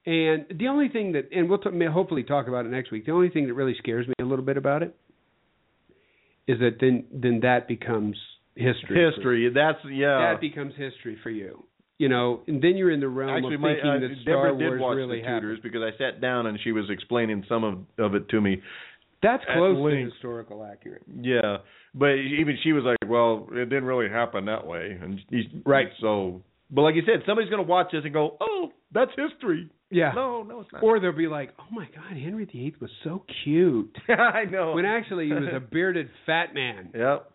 [0.04, 3.06] And the only thing that, and we'll t- may hopefully talk about it next week.
[3.06, 4.94] The only thing that really scares me a little bit about it
[6.46, 8.16] is that then then that becomes
[8.54, 9.10] history.
[9.10, 9.50] History.
[9.52, 10.32] That's yeah.
[10.32, 11.64] That becomes history for you.
[11.98, 14.52] You know, and then you're in the realm Actually, of my thinking uh, that Star
[14.52, 15.42] Deborah did Wars watch really the happened.
[15.42, 18.60] Tudors because I sat down and she was explaining some of of it to me.
[19.22, 21.02] That's close to historical accurate.
[21.20, 21.58] Yeah,
[21.94, 25.88] but even she was like, "Well, it didn't really happen that way." And he, Right.
[26.00, 29.70] So, but like you said, somebody's going to watch this and go, "Oh, that's history."
[29.90, 30.12] Yeah.
[30.14, 30.82] No, no, it's not.
[30.82, 34.72] Or they'll be like, "Oh my God, Henry VIII was so cute," I know.
[34.72, 36.90] when actually he was a bearded fat man.
[36.94, 37.30] Yep.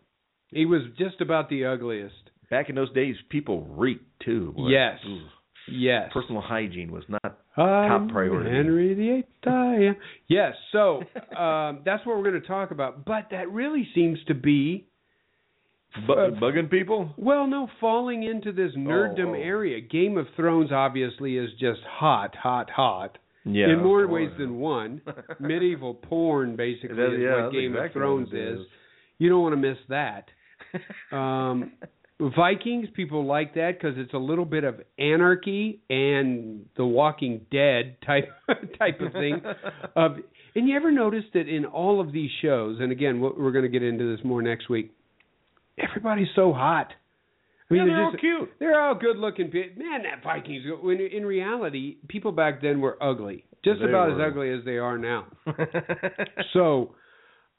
[0.49, 2.13] He was just about the ugliest.
[2.51, 4.53] Back in those days, people reeked too.
[4.55, 4.67] boy.
[4.67, 4.99] Yes.
[5.07, 5.21] Ooh.
[5.71, 6.09] Yes.
[6.13, 8.49] Personal hygiene was not I'm priority.
[8.49, 9.25] Henry VIII.
[9.45, 9.91] I.
[10.27, 10.53] Yes.
[10.71, 10.97] So
[11.37, 13.05] um, that's what we're going to talk about.
[13.05, 14.85] But that really seems to be
[16.07, 17.13] bu- Uh, bugging people.
[17.17, 19.33] well, no, falling into this nerddom oh.
[19.41, 19.79] area.
[19.81, 23.17] Game of Thrones obviously is just hot, hot, hot.
[23.43, 23.69] Yeah.
[23.71, 25.01] in more Oh, ways than one.
[25.39, 28.59] Medieval porn, basically, That- is yeah, what Game exactly of Thrones is.
[28.61, 28.65] is.
[29.19, 30.25] You don't want to miss that.
[31.15, 31.73] Um,
[32.35, 37.97] Vikings, people like that because it's a little bit of anarchy and The Walking Dead
[38.05, 38.29] type
[38.79, 39.41] type of thing.
[39.95, 40.17] Of
[40.55, 43.63] and you ever notice that in all of these shows, and again, what- we're going
[43.63, 44.91] to get into this more next week.
[45.77, 46.91] Everybody's so hot.
[47.71, 48.49] I Yeah, they're they're all just- cute.
[48.59, 49.49] They're all good looking.
[49.77, 50.63] Man, that Vikings.
[50.81, 54.21] When in reality, people back then were ugly, just They about were.
[54.25, 55.25] as ugly as they are now.
[56.53, 56.95] So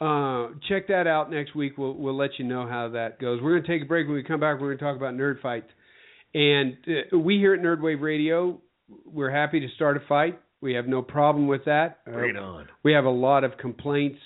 [0.03, 1.79] uh, check that out next week.
[1.79, 3.41] We'll we'll let you know how that goes.
[3.43, 4.07] We're going to take a break.
[4.07, 5.69] When we come back, we're going to talk about nerd fights.
[6.35, 8.61] And uh, we here at Nerdwave Radio,
[9.05, 10.41] we're happy to start a fight.
[10.61, 11.99] We have no problem with that.
[12.07, 12.69] Uh, Bring it on.
[12.83, 14.19] we have a lot of complaints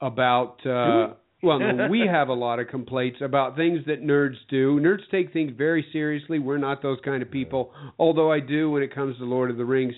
[0.00, 0.64] about.
[0.66, 4.78] Uh, well, no, we have a lot of complaints about things that nerds do.
[4.80, 6.38] Nerds take things very seriously.
[6.38, 9.56] We're not those kind of people, although I do when it comes to Lord of
[9.56, 9.94] the Rings.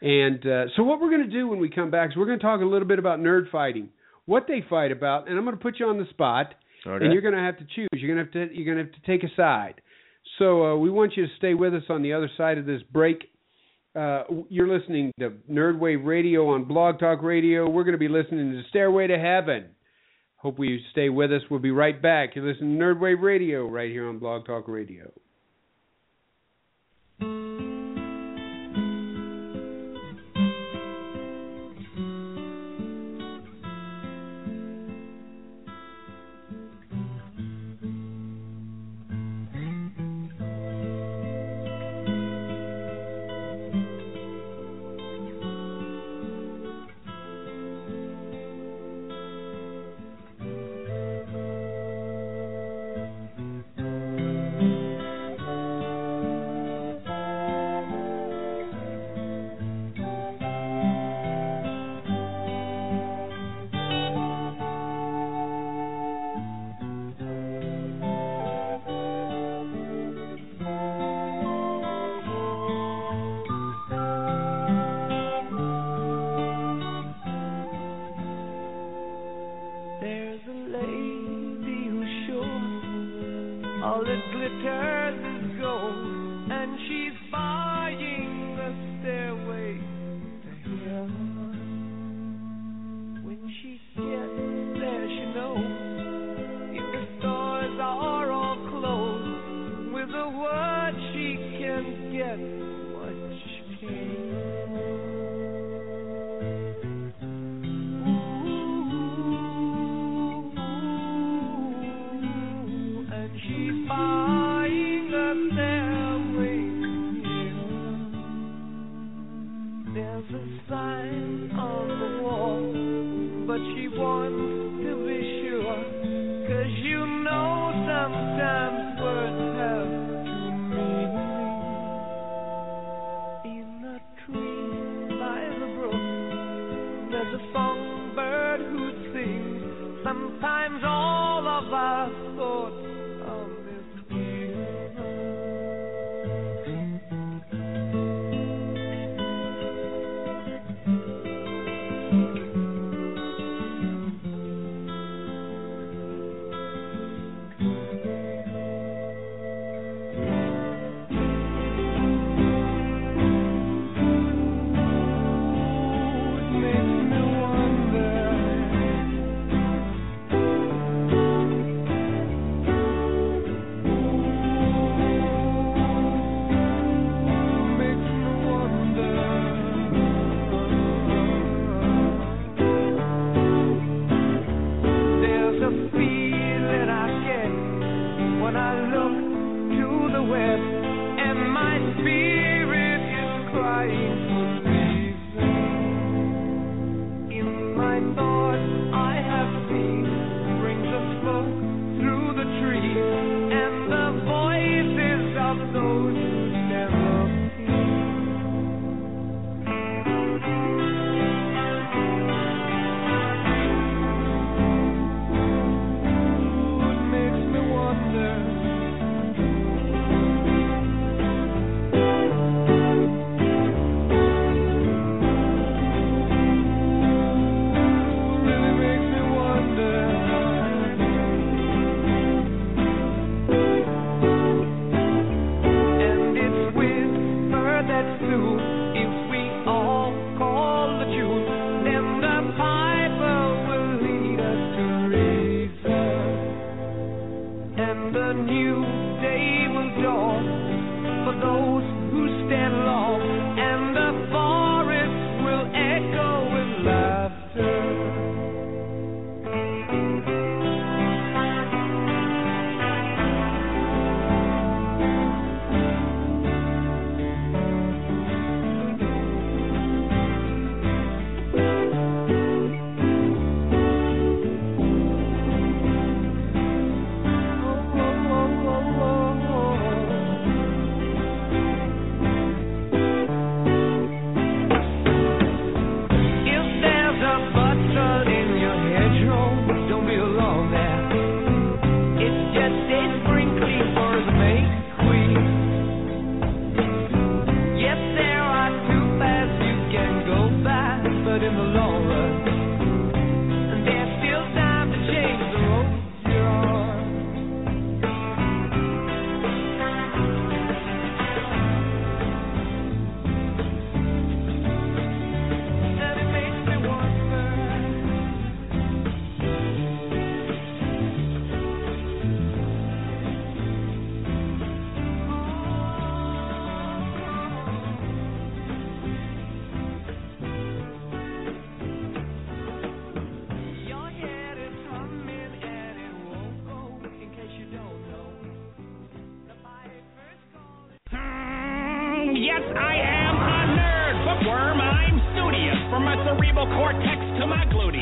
[0.00, 2.38] And uh, so, what we're going to do when we come back is we're going
[2.38, 3.88] to talk a little bit about nerd fighting,
[4.28, 6.54] what they fight about, and I'm going to put you on the spot,
[6.86, 7.04] Okay.
[7.04, 7.88] and you're going to have to choose.
[7.92, 9.80] You're going to have to you're going to have to take a side.
[10.38, 12.82] So uh, we want you to stay with us on the other side of this
[12.92, 13.24] break.
[13.96, 17.68] Uh, you're listening to Nerdwave Radio on Blog Talk Radio.
[17.68, 19.70] We're going to be listening to Stairway to Heaven.
[20.36, 21.42] Hope you stay with us.
[21.50, 22.36] We'll be right back.
[22.36, 25.10] You're listening to Nerdwave Radio right here on Blog Talk Radio.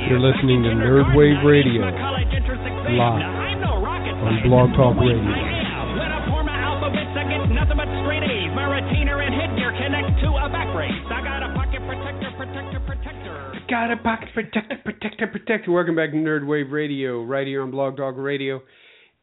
[0.06, 2.94] You're listening to I'm a Nerdwave Radio, I'm a college entrance exam.
[2.94, 5.18] live I'm no rocket on scientist, Blog Talk Radio.
[5.18, 5.86] I am.
[5.98, 8.54] When I pour my alphabets, I nothing but straight A's.
[8.54, 10.94] My retainer and headgear connect to a back brace.
[11.10, 13.34] I got a pocket protector, protector, protector.
[13.66, 15.70] Got a pocket protector, protector, protector.
[15.74, 18.62] Welcome back to Nerd Wave Radio, right here on Blog Talk Radio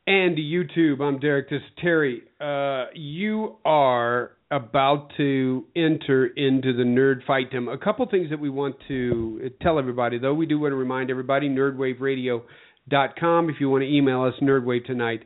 [0.05, 1.01] and YouTube.
[1.01, 1.49] I'm Derek.
[1.49, 2.23] This is Terry.
[2.39, 7.73] Uh, you are about to enter into the Nerd Fightum.
[7.73, 10.33] A couple things that we want to tell everybody, though.
[10.33, 13.49] We do want to remind everybody nerdwaveradio.com.
[13.49, 15.21] If you want to email us, nerdwavetonight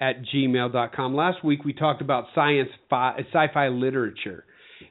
[0.00, 1.16] at gmail.com.
[1.16, 4.44] Last week we talked about science fi- sci-fi literature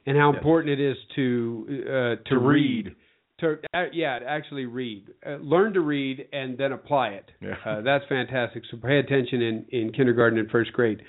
[0.04, 2.94] and how important it is to uh, to, To read.
[3.40, 7.30] To uh, yeah, actually read, uh, learn to read, and then apply it.
[7.40, 7.54] Yeah.
[7.64, 8.64] Uh, that's fantastic.
[8.70, 11.02] So pay attention in in kindergarten and first grade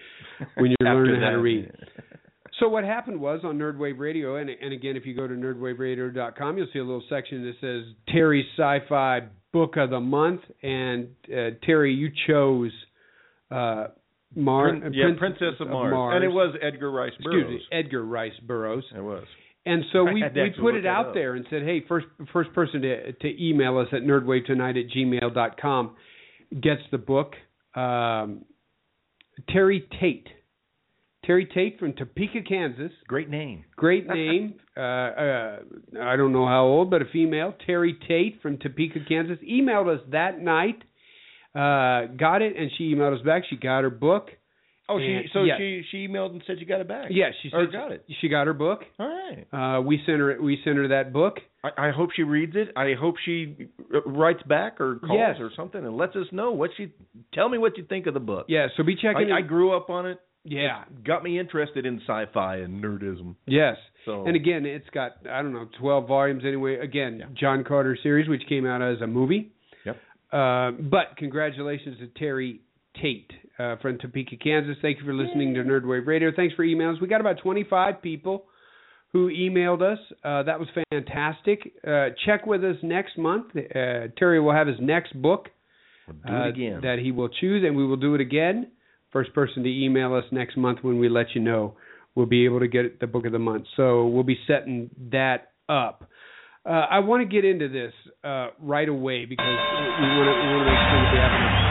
[0.56, 1.72] when you're learning how to read.
[2.60, 6.58] So what happened was on Nerdwave Radio, and, and again, if you go to nerdwaveradio.com,
[6.58, 9.22] you'll see a little section that says Terry's Sci-Fi
[9.54, 12.72] Book of the Month, and uh, Terry, you chose
[13.50, 13.88] uh,
[14.36, 16.16] Mar- Prin- yeah, Princess of Mars.
[16.16, 17.44] and it was Edgar Rice Burroughs.
[17.46, 18.84] excuse me, Edgar Rice Burroughs.
[18.96, 19.24] It was.
[19.66, 21.14] And so we we put it out up.
[21.14, 25.96] there and said, hey, first first person to to email us at nerdwavetonight at gmail.com
[26.62, 27.34] gets the book.
[27.76, 28.46] Um,
[29.50, 30.28] Terry Tate.
[31.26, 32.92] Terry Tate from Topeka, Kansas.
[33.08, 33.66] Great name.
[33.76, 34.56] Great name.
[34.76, 35.60] uh, uh,
[36.02, 37.54] I don't know how old, but a female.
[37.66, 39.38] Terry Tate from Topeka, Kansas.
[39.48, 40.82] Emailed us that night.
[41.54, 43.44] Uh, got it, and she emailed us back.
[43.50, 44.30] She got her book.
[44.90, 45.58] Oh, she so yes.
[45.60, 47.08] she she emailed and said you got it back.
[47.12, 48.06] Yeah, she Or said got it.
[48.22, 48.82] She got her book.
[49.00, 49.78] All right.
[49.78, 50.38] Uh, we sent her.
[50.42, 51.38] We sent her that book.
[51.64, 52.70] I, I hope she reads it.
[52.76, 55.36] I hope she uh, writes back or calls Yes.
[55.40, 56.94] or something and lets us know what she.
[57.34, 58.46] Tell me what you think of the book.
[58.50, 58.68] Yeah.
[58.78, 59.32] So be checking.
[59.32, 60.20] I, I grew up on it.
[60.44, 60.86] yeah.
[61.06, 63.36] Got me interested in sci-fi and nerdism.
[63.46, 63.76] Yes.
[64.06, 66.80] So And again, it's got I don't know twelve volumes anyway.
[66.80, 69.52] Again, John Carter series, which came out as a movie.
[69.86, 69.98] Yep.
[70.32, 72.62] Uh, but congratulations to Terry
[73.02, 74.78] Tate uh, from Topeka, Kansas.
[74.82, 76.32] Thank you for listening to Nerdwave Radio.
[76.36, 77.02] Thanks for emails.
[77.02, 78.46] We got about 25 people
[79.12, 80.00] who emailed us.
[80.24, 81.74] Uh, that was fantastic.
[81.86, 83.48] Uh, check with us next month.
[83.56, 85.50] Uh, Terry will have his next book
[86.08, 88.72] we'll uh, that he will choose, and we will do it again.
[89.12, 91.76] First person to email us next month when we let you know,
[92.14, 93.66] we'll be able to get the book of the month.
[93.76, 96.08] So we'll be setting that up.
[96.66, 100.56] Uh, I want to get into this uh, right away because we want to we
[100.56, 101.69] want to make sure that we have enough time.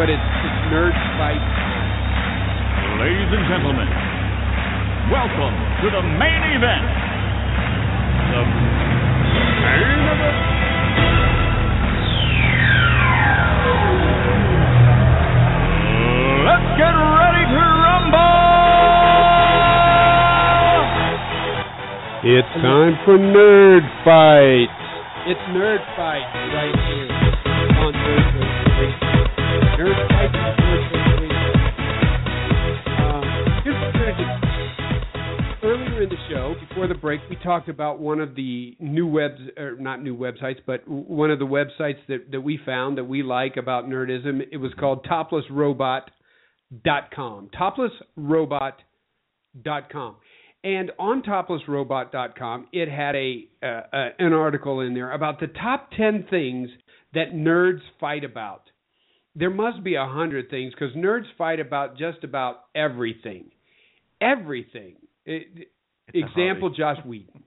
[0.00, 1.44] But it's, it's Nerd Fight.
[3.04, 3.84] Ladies and gentlemen,
[5.12, 5.52] welcome
[5.84, 6.88] to the main event.
[8.32, 8.40] The
[9.60, 10.40] main event.
[16.48, 18.40] Let's get ready to rumble!
[22.24, 24.72] It's time for Nerd Fight.
[25.28, 26.24] It's Nerd Fight
[26.56, 27.29] right here
[34.16, 34.50] do.
[35.62, 39.38] Earlier in the show, before the break, we talked about one of the new webs,
[39.58, 43.22] or not new websites, but one of the websites that, that we found that we
[43.22, 44.40] like about nerdism.
[44.50, 47.50] It was called toplessrobot.com.
[48.18, 50.16] Toplessrobot.com.
[50.62, 53.80] And on toplessrobot.com, it had a uh,
[54.18, 56.68] an article in there about the top 10 things
[57.14, 58.64] that nerds fight about.
[59.34, 63.52] There must be a hundred things because nerds fight about just about everything.
[64.20, 64.96] Everything.
[65.24, 65.68] It-
[66.12, 67.44] example: Joss Whedon.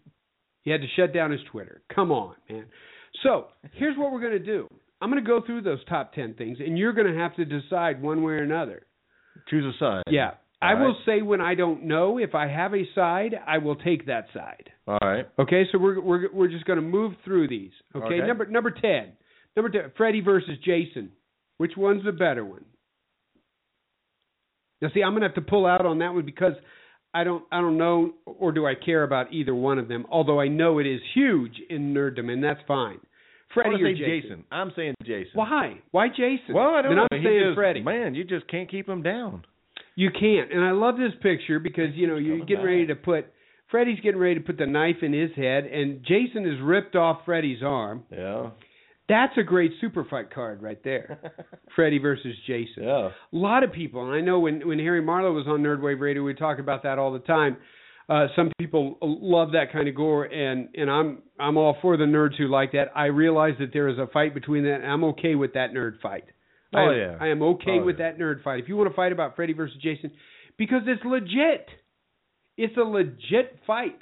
[0.61, 1.81] He had to shut down his Twitter.
[1.93, 2.65] Come on, man.
[3.21, 4.67] So here's what we're going to do.
[5.01, 7.43] I'm going to go through those top 10 things, and you're going to have to
[7.43, 8.85] decide one way or another.
[9.49, 10.03] Choose a side.
[10.09, 10.31] Yeah.
[10.61, 13.75] I All will say when I don't know if I have a side, I will
[13.75, 14.69] take that side.
[14.87, 15.27] All right.
[15.37, 17.71] Okay, so we're we're we're just going to move through these.
[17.93, 18.05] Okay?
[18.05, 18.25] Okay.
[18.25, 19.11] number number ten,
[19.57, 21.11] number ten, Freddy versus Jason.
[21.57, 22.63] Which one's the better one?
[24.83, 26.53] Now, see, I'm going to have to pull out on that one because
[27.13, 30.05] I don't I don't know or do I care about either one of them.
[30.11, 32.99] Although I know it is huge in nerddom, and that's fine.
[33.53, 34.21] Freddy or say Jason?
[34.21, 34.43] Jason.
[34.51, 35.31] I'm saying Jason.
[35.35, 35.79] Why?
[35.91, 36.53] Why Jason?
[36.55, 37.07] Well, I don't then know.
[37.11, 37.81] I'm He saying just- Freddy.
[37.81, 39.43] Man, you just can't keep him down.
[39.95, 40.51] You can't.
[40.51, 43.25] And I love this picture because you know you're getting ready to put
[43.69, 47.21] Freddy's getting ready to put the knife in his head, and Jason has ripped off
[47.25, 48.03] Freddy's arm.
[48.11, 48.49] Yeah.
[49.09, 51.19] That's a great super fight card right there.
[51.75, 52.83] Freddy versus Jason.
[52.83, 53.09] Yeah.
[53.09, 56.23] A lot of people, and I know when when Harry Marlowe was on Nerdwave Radio,
[56.23, 57.57] we talk about that all the time.
[58.09, 62.05] Uh, some people love that kind of gore, and and I'm I'm all for the
[62.05, 62.91] nerds who like that.
[62.95, 65.99] I realize that there is a fight between that, and I'm okay with that nerd
[66.01, 66.25] fight.
[66.73, 67.17] I Oh, am, yeah.
[67.19, 68.11] I am okay Oh, with yeah.
[68.11, 68.59] that nerd fight.
[68.63, 70.11] If you want to fight about Freddy versus Jason,
[70.57, 71.67] because it's legit,
[72.57, 73.99] it's a legit fight.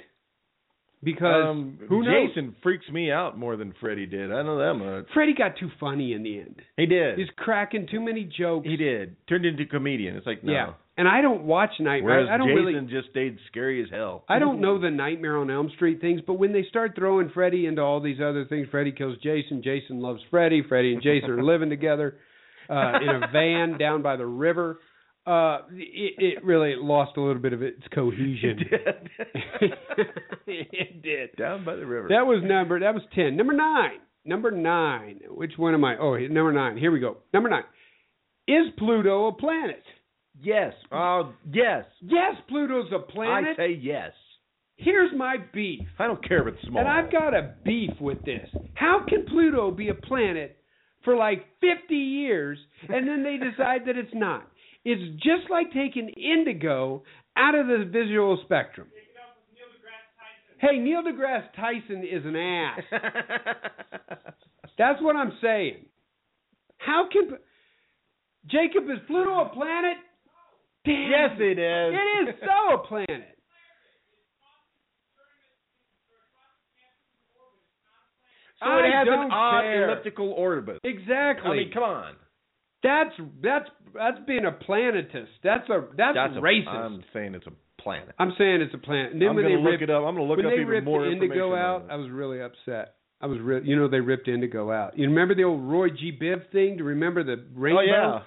[1.02, 2.28] Because um, who knows?
[2.28, 4.32] Jason freaks me out more than Freddy did.
[4.32, 5.06] I know that much.
[5.12, 6.62] Freddy got too funny in the end.
[6.76, 7.18] He did.
[7.18, 8.66] He's cracking too many jokes.
[8.68, 9.16] he did.
[9.28, 10.16] Turned into a comedian.
[10.16, 10.52] It's like no.
[10.52, 12.02] Yeah, and I don't watch Nightmare.
[12.04, 12.86] Whereas I don't Jason really.
[12.88, 14.24] just stayed scary as hell.
[14.28, 17.66] I don't know the Nightmare on Elm Street things, but when they start throwing Freddy
[17.66, 21.42] into all these other things, Freddy kills Jason, Jason loves Freddy, Freddy and Jason are
[21.44, 22.16] living together
[22.68, 24.78] uh, in a van down by the river.
[25.24, 28.58] Uh, it, it really lost a little bit of its cohesion.
[28.70, 28.98] it
[29.60, 30.06] did.
[30.46, 31.36] it did.
[31.36, 32.08] Down by the river.
[32.08, 32.80] That was number.
[32.80, 33.36] That was ten.
[33.36, 34.00] Number nine.
[34.24, 35.20] Number nine.
[35.28, 35.96] Which one am I?
[35.98, 36.76] Oh, number nine.
[36.76, 37.18] Here we go.
[37.32, 37.64] Number nine.
[38.48, 39.82] Is Pluto a planet?
[40.42, 40.72] yes.
[40.90, 41.84] Oh, yes.
[42.00, 43.54] Yes, Pluto's a planet.
[43.54, 44.12] I say yes.
[44.76, 45.86] Here's my beef.
[45.98, 46.80] I don't care if it's small.
[46.80, 48.48] And I've got a beef with this.
[48.74, 50.56] How can Pluto be a planet
[51.04, 52.58] for like 50 years
[52.88, 54.50] and then they decide that it's not?
[54.84, 57.02] It's just like taking indigo
[57.36, 58.88] out of the visual spectrum.
[60.58, 62.80] Hey, Neil deGrasse Tyson is an ass.
[64.78, 65.86] That's what I'm saying.
[66.78, 67.36] How can
[68.48, 69.96] Jacob is Pluto a planet?
[70.84, 71.10] Damn.
[71.10, 71.94] yes, it is.
[71.94, 73.38] It is so a planet.
[78.60, 79.90] So I it has an odd care.
[79.90, 80.78] elliptical orbit.
[80.84, 81.50] Exactly.
[81.50, 82.14] I mean, come on.
[82.82, 85.28] That's that's that's being a planetist.
[85.44, 86.68] That's a that's, That's racist.
[86.68, 88.14] I'm saying it's a planet.
[88.18, 89.12] I'm saying it's a planet.
[89.12, 90.04] And then I'm when they look ripped, it up.
[90.04, 92.94] I'm gonna look up they even ripped more Indigo out, I was really upset.
[93.20, 94.98] I was re- you know they ripped Indigo out.
[94.98, 96.10] You remember the old Roy G.
[96.20, 96.76] Biv thing?
[96.76, 97.80] Do you remember the rainbow?
[97.80, 97.84] Oh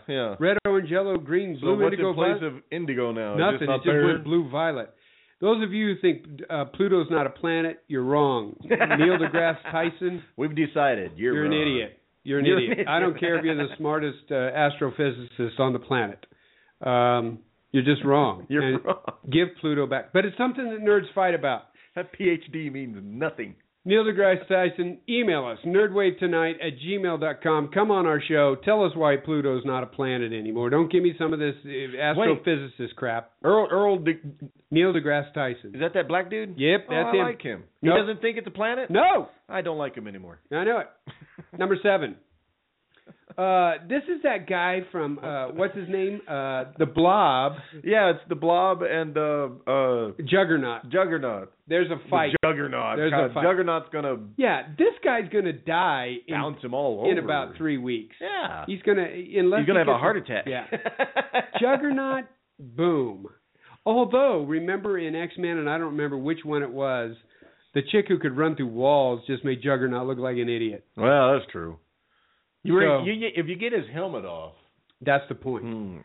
[0.07, 0.35] yeah, yeah.
[0.39, 1.75] Red, orange, yellow, green, blue.
[1.75, 2.43] So what's indigo, in place violet?
[2.43, 3.35] of indigo now?
[3.35, 3.69] Nothing.
[3.69, 4.93] It's It just, just went blue, violet.
[5.41, 8.55] Those of you who think uh, Pluto's not a planet, you're wrong.
[8.63, 11.99] Neil deGrasse Tyson, We've decided you're, you're an idiot.
[12.25, 12.79] You're an You're an idiot.
[12.79, 12.87] idiot.
[12.89, 16.25] I don't care if you're the smartest uh, astrophysicist on the planet.
[16.81, 17.39] Um,
[17.71, 18.45] you're just wrong.
[18.49, 18.99] You're And wrong.
[19.31, 20.11] Give Pluto back.
[20.11, 21.67] But it's something that nerds fight about.
[21.95, 23.55] That PhD means nothing.
[23.87, 27.69] Neil deGrasse Tyson, email us, nerdwavetonight at gmail.com.
[27.71, 28.55] Come on our show.
[28.65, 30.71] Tell us why Pluto's not a planet anymore.
[30.71, 33.31] Don't give me some of this uh, astrophysicist crap.
[33.43, 34.19] Earl Earl De-
[34.71, 35.75] Neil deGrasse Tyson.
[35.75, 36.55] is that that black dude?
[36.57, 37.23] Yep, Oh, that's I him.
[37.25, 37.63] like him.
[37.81, 37.97] He Nope.
[37.99, 38.89] doesn't think it's a planet.
[38.89, 40.39] No, I don't like him anymore.
[40.51, 40.87] I know it.
[41.59, 42.15] Number seven.
[43.37, 46.21] Uh, this is that guy from uh, what's his name?
[46.25, 50.89] Uh, the Blob, Yeah, it's the Blob and uh uh Juggernaut.
[50.89, 51.51] Juggernaut.
[51.67, 52.31] There's a fight.
[52.41, 52.95] The Juggernaut.
[52.95, 53.43] There's God, a fight.
[53.43, 57.77] Juggernaut's gonna Yeah, this guy's gonna die in, bounce him all over in about three
[57.77, 58.15] weeks.
[58.21, 58.63] Yeah.
[58.67, 60.45] He's gonna unless He's gonna he have a heart attack.
[60.47, 60.67] Yeah,
[61.59, 62.25] Juggernaut,
[62.57, 63.27] boom.
[63.85, 67.17] Although remember in X Men, and I don't remember which one it was,
[67.73, 70.85] the chick who could run through walls just made Juggernaut look like an idiot.
[70.95, 71.79] well, that's true.
[72.65, 74.53] You were So- you, if you get his helmet off.
[75.01, 75.63] That's the point.
[75.63, 75.97] Hmm.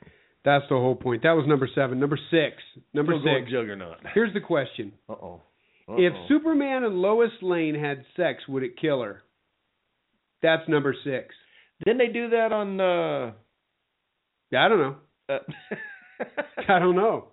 [0.44, 1.22] That's the whole point.
[1.22, 1.98] That was number seven.
[2.00, 2.56] Number six.
[2.92, 3.50] Number Still six.
[3.50, 3.98] Juggernaut.
[4.14, 5.42] Here's the question: Uh oh.
[5.88, 9.22] If Superman and Lois Lane had sex, would it kill her?
[10.42, 11.34] That's number six.
[11.84, 13.32] didn't they do that on uh,
[14.56, 14.96] I don't know.
[15.28, 15.38] uh
[16.68, 17.28] I don't know.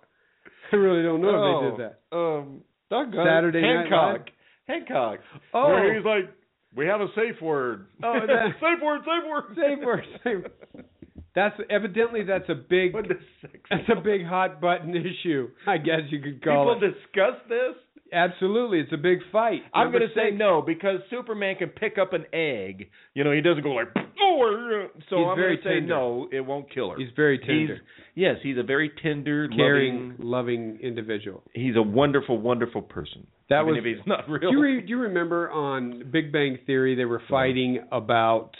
[0.72, 2.16] I really don't know oh, if they did that.
[2.16, 2.62] Um.
[2.90, 4.26] Saturday Night Hancock.
[4.66, 5.20] Hancock.
[5.54, 5.90] Oh.
[5.94, 6.30] He's like,
[6.74, 7.86] We have a safe word.
[8.02, 9.44] Oh, that- safe word, safe word.
[9.56, 10.04] Safe word.
[10.24, 10.84] Safe.
[11.34, 15.48] That's evidently that's a big What the sex that's a big hot button issue.
[15.68, 16.92] I guess you could call People it.
[16.94, 17.76] discuss this?
[18.12, 19.60] Absolutely, it's a big fight.
[19.72, 22.88] I'm going to say no because Superman can pick up an egg.
[23.14, 23.88] You know, he doesn't go like,
[24.20, 26.96] oh, uh," so He's I'm going to say no, it won't kill her.
[26.96, 27.82] He's very tender, He's,
[28.16, 30.26] yes, he's a very tender, caring, loving.
[30.26, 31.42] loving individual.
[31.52, 33.26] He's a wonderful, wonderful person.
[33.50, 34.50] That even was- if he's not real.
[34.50, 38.50] Do you, re, do you remember on Big Bang Theory they were fighting about?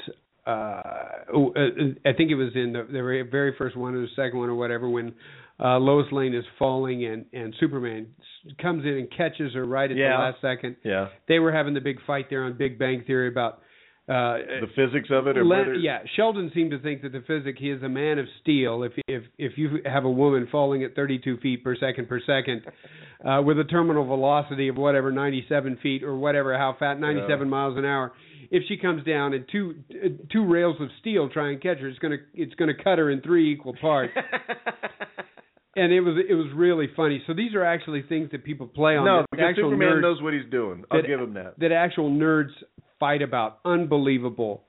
[0.46, 0.82] Uh,
[1.34, 4.08] oh, uh, I think it was in the, the very- very first one or the
[4.16, 5.12] second one or whatever when
[5.60, 8.06] uh, Lois Lane is falling and and Superman
[8.62, 10.16] comes in and catches her right at Yeah.
[10.16, 10.76] the last second.
[10.84, 11.08] yeah.
[11.26, 13.60] They were having the big fight there on Big Bang Theory about
[14.08, 17.58] Uh, The physics of it, or whether- yeah, Sheldon seemed to think that the physics.
[17.60, 18.82] he is a man of steel.
[18.82, 22.62] If if if you have a woman falling at 32 feet per second per second,
[23.22, 27.76] uh, with a terminal velocity of whatever 97 feet or whatever how fat 97 miles
[27.76, 28.12] an hour,
[28.50, 31.88] if she comes down and two uh, two rails of steel try and catch her,
[31.88, 34.14] it's gonna it's gonna cut her in three equal parts.
[35.76, 37.22] and it was it was really funny.
[37.26, 39.04] So these are actually things that people play on.
[39.04, 40.84] no, because actual Superman nerds, knows what he's doing.
[40.90, 41.58] I'll that- give him that.
[41.58, 42.50] that actual nerds
[43.00, 43.58] fight about.
[43.64, 44.62] Unbelievable.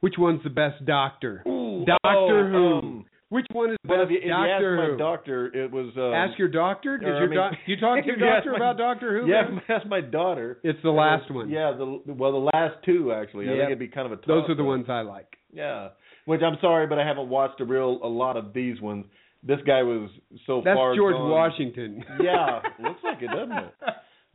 [0.00, 1.38] Which one's the best doctor?
[1.44, 2.74] Doctor oh, Who.
[2.78, 4.96] um, Which one is the best if you, if you Doctor ask Who?
[4.98, 5.86] doctor, it was.
[5.96, 6.98] Um, Ask your doctor.
[6.98, 8.56] Did or, I your mean- doc- you talk to your if you ask doctor my-
[8.56, 9.28] about Doctor Who?
[9.28, 9.42] Yeah,
[9.74, 10.58] ask my daughter.
[10.62, 11.48] It's the last one.
[11.50, 13.46] Yeah, the well, the last two actually.
[13.46, 14.26] I think it'd be kind of a.
[14.26, 14.66] Those are the toss-up.
[14.66, 15.36] ones I like.
[15.52, 15.88] Yeah,
[16.26, 19.06] which I'm sorry, but I haven't watched a real a lot of these ones.
[19.42, 20.10] This guy was
[20.46, 20.94] so That's far.
[20.94, 21.30] George gone.
[21.30, 22.04] Washington.
[22.22, 23.74] Yeah, looks like it, doesn't it?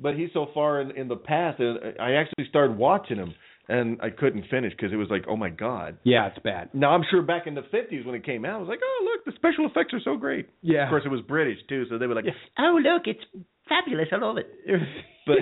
[0.02, 3.34] But he's so far in in the past, and I actually started watching him,
[3.70, 5.98] and I couldn't finish because it was like, oh my god.
[6.04, 6.70] Yeah, it's bad.
[6.74, 9.00] Now I'm sure back in the 50s when it came out, I was like, oh
[9.06, 10.50] look, the special effects are so great.
[10.62, 10.84] Yeah.
[10.86, 12.26] Of course, it was British too, so they were like,
[12.58, 13.24] Oh, look, it's
[13.70, 14.08] fabulous.
[14.12, 14.48] I love it.
[15.28, 15.38] but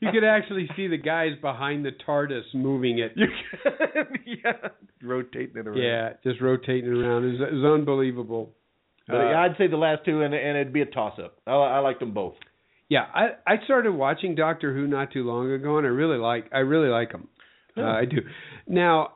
[0.00, 3.12] You could actually see the guys behind the TARDIS moving it.
[4.26, 4.52] yeah,
[5.02, 5.76] rotating it around.
[5.76, 7.24] Yeah, just rotating it around.
[7.24, 8.54] It was, it was unbelievable.
[9.06, 11.36] But Uh, I'd say the last two, and and it'd be a toss up.
[11.46, 12.34] I, I liked them both.
[12.90, 16.50] Yeah, I I started watching Doctor Who not too long ago, and I really like
[16.52, 17.28] I really like them.
[17.76, 18.18] Uh, I do.
[18.66, 19.12] Now,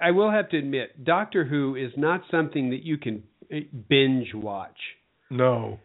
[0.00, 3.22] I will have to admit, Doctor Who is not something that you can
[3.52, 4.78] eh, binge watch
[5.30, 5.78] No.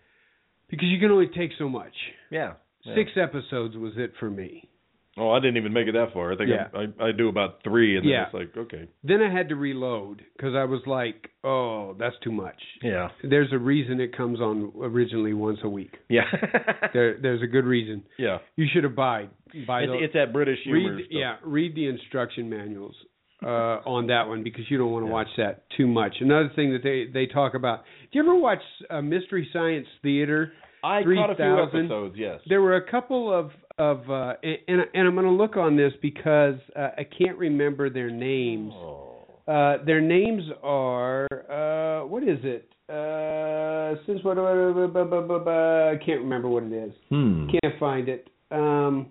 [0.70, 1.94] because you can only take so much.
[2.32, 2.54] Yeah.
[2.86, 2.96] yeah.
[2.96, 4.70] Six episodes was it for me.
[5.16, 6.32] Oh, I didn't even make it that far.
[6.34, 6.68] I think Yeah.
[6.74, 8.26] I, I I do about three, and then Yeah.
[8.26, 8.88] it's like okay.
[9.04, 13.10] Then I had to reload because I was like, "Oh, that's too much." Yeah.
[13.24, 15.94] There's a reason it comes on originally once a week.
[16.10, 16.24] Yeah.
[16.94, 18.04] There, there's a good reason.
[18.20, 18.38] yeah.
[18.56, 19.30] You should abide
[19.68, 19.98] by It's, the.
[20.04, 20.96] it's that British humor.
[20.96, 22.96] read yeah read the instruction manuals
[23.44, 26.72] uh on that one because you don't want to watch that too much another thing
[26.74, 27.80] that they they talk about
[28.12, 30.54] do you ever watch uh, mystery science theater
[30.84, 31.80] I caught a few 3000?
[31.86, 32.16] episodes.
[32.18, 32.40] Yes.
[32.48, 35.94] there were a couple of of uh and and i'm going to look on this
[36.02, 39.26] because uh, i can't remember their names Oh.
[39.48, 46.64] uh their names are uh what is it uh since what I can't remember what
[46.64, 47.48] it is Hmm.
[47.50, 49.08] can't find it um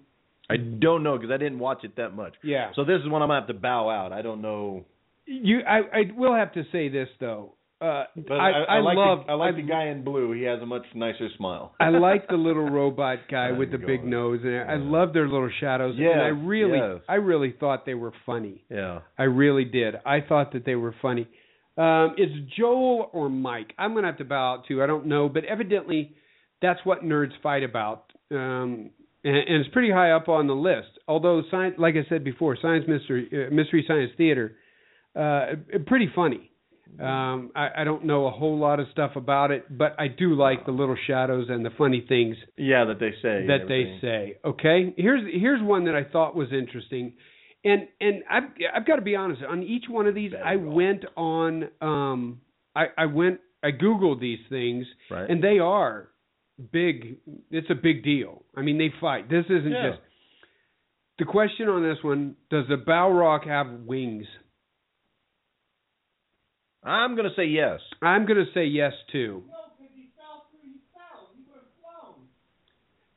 [0.50, 2.34] I don't know because I didn't watch it that much.
[2.44, 4.12] yeah So this is one I'm gonna have to bow out.
[4.12, 4.84] I don't know.
[5.24, 7.54] You, I, I will have to say this though.
[7.82, 10.32] Uh, But I, I, I, like love, the, I like I, the guy in blue.
[10.32, 11.74] He has a much nicer smile.
[11.80, 15.50] I like the little robot guy with the big nose, and I love their little
[15.58, 15.96] shadows.
[15.98, 17.00] Yes, and I really, yes.
[17.08, 18.64] I really thought they were funny.
[18.70, 19.00] Yeah.
[19.18, 19.96] I really did.
[20.06, 21.26] I thought that they were funny.
[21.76, 23.72] Um, it's Joel or Mike.
[23.78, 24.82] I'm gonna have to bow out to.
[24.82, 26.14] I don't know, but evidently,
[26.60, 28.12] that's what nerds fight about.
[28.30, 28.90] Um,
[29.24, 30.88] and, and it's pretty high up on the list.
[31.08, 34.56] Although, science, like I said before, science mystery, uh, mystery science theater,
[35.16, 35.46] uh,
[35.86, 36.50] pretty funny.
[37.00, 40.34] Um, I, I don't know a whole lot of stuff about it, but I do
[40.34, 43.46] like the little shadows and the funny things Yeah, that they say.
[43.46, 44.36] that they say.
[44.44, 47.14] Okay, here's here's one that I thought was interesting,
[47.64, 48.42] and and I've
[48.76, 49.42] I've got to be honest.
[49.48, 51.68] On each one of these, I went on.
[51.80, 52.40] Um,
[52.76, 53.40] I I went.
[53.64, 55.30] I googled these things, Right.
[55.30, 56.08] and they are
[56.72, 57.16] big.
[57.50, 58.42] It's a big deal.
[58.56, 59.30] I mean, they fight.
[59.30, 59.90] This isn't Yeah.
[59.92, 60.02] just.
[61.20, 64.26] The question on this one: Does the Balrog have wings?
[66.82, 67.80] I'm gonna say yes.
[68.00, 69.42] I'm going to say yes too.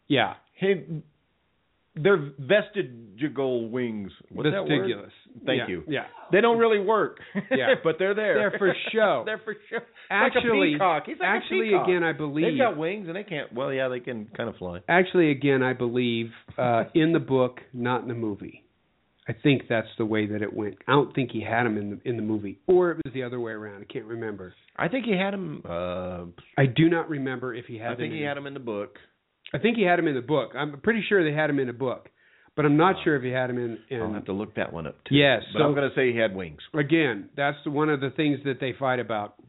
[0.07, 0.85] Yeah, Hey,
[1.95, 4.11] they're vestigial wings.
[4.31, 5.11] What's vestigious.
[5.45, 5.83] Thank Yeah, you.
[5.87, 6.05] Yeah.
[6.31, 7.19] They don't really work.
[7.51, 7.75] Yeah.
[7.83, 8.35] but they're there.
[8.35, 9.23] They're for show.
[9.25, 9.77] they're for show.
[10.09, 11.03] Actually, like a peacock.
[11.05, 13.53] He's like a actually, again, I believe They've got wings and they can't.
[13.53, 14.79] Well, yeah, they can kind of fly.
[14.87, 18.64] Actually, again, I believe uh, in the book, not in the movie.
[19.27, 20.75] I think that's the way that it went.
[20.87, 23.23] I don't think he had him in the in the movie, or it was the
[23.23, 23.81] other way around.
[23.81, 24.53] I can't remember.
[24.77, 25.63] I think he had him.
[25.67, 26.25] Uh,
[26.57, 27.87] I do not remember if he had.
[27.87, 28.97] I him think in he had him in the book.
[29.53, 30.51] I think he had him in the book.
[30.55, 32.09] I'm pretty sure they had him in a book,
[32.55, 33.79] but I'm not sure if he had him in.
[33.89, 35.15] in I'll have to look that one up too.
[35.15, 36.59] Yes, but so- I'm going to say he had wings.
[36.73, 39.35] again, that's one of the things that they fight about.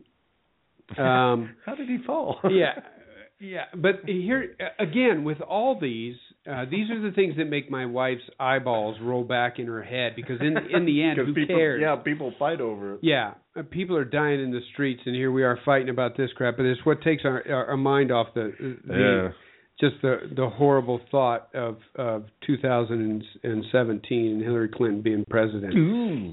[0.97, 2.39] Um, How did he fall?
[2.49, 2.81] yeah,
[3.41, 3.65] yeah.
[3.75, 6.15] But here again, with all these,
[6.49, 10.15] uh, these are the things that make my wife's eyeballs roll back in her head
[10.15, 11.81] because in in the end, who people, cares?
[11.83, 13.01] Yeah, people fight over it.
[13.03, 16.31] Yeah, uh, people are dying in the streets, and here we are fighting about this
[16.37, 16.57] crap.
[16.57, 18.53] But it's what takes our our, our mind off the,
[18.87, 19.33] the
[19.81, 25.75] just the the horrible thought of of 2017 and Hillary Clinton being president.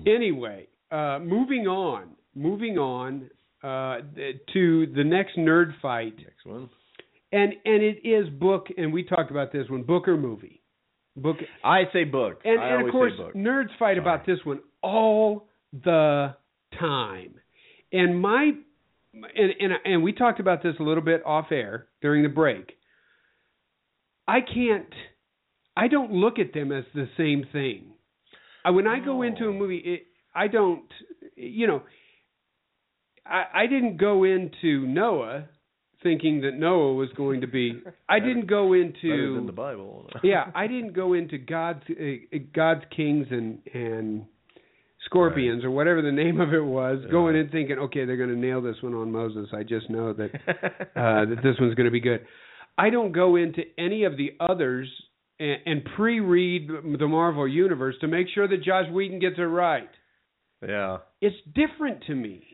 [0.07, 3.29] Anyway, uh, moving on, moving on
[3.63, 3.97] uh,
[4.53, 6.69] to the next nerd fight, Next one.
[7.33, 10.61] And and it is book, and we talked about this one, book or movie.
[11.15, 11.37] Book.
[11.63, 12.41] I say book.
[12.45, 16.35] And, and of course, nerds fight about this one all the
[16.79, 17.33] time.
[17.91, 18.51] And my
[19.13, 22.73] and and and we talked about this a little bit off air during the break.
[24.27, 24.93] I can't.
[25.75, 27.93] I don't look at them as the same thing.
[28.63, 30.03] I, when I go into a movie, it,
[30.35, 30.85] I don't.
[31.35, 31.83] You know,
[33.25, 35.45] I, I didn't go into Noah
[36.03, 37.81] thinking that Noah was going to be.
[38.07, 40.07] I didn't go into the Bible.
[40.23, 44.25] yeah, I didn't go into God's uh, God's kings and and
[45.05, 48.37] scorpions or whatever the name of it was, going in thinking, okay, they're going to
[48.37, 49.49] nail this one on Moses.
[49.53, 52.25] I just know that uh, that this one's going to be good.
[52.77, 54.89] I don't go into any of the others
[55.39, 59.89] and, and pre-read the Marvel universe to make sure that Joss Whedon gets it right.
[60.67, 60.99] Yeah.
[61.21, 62.52] It's different to me.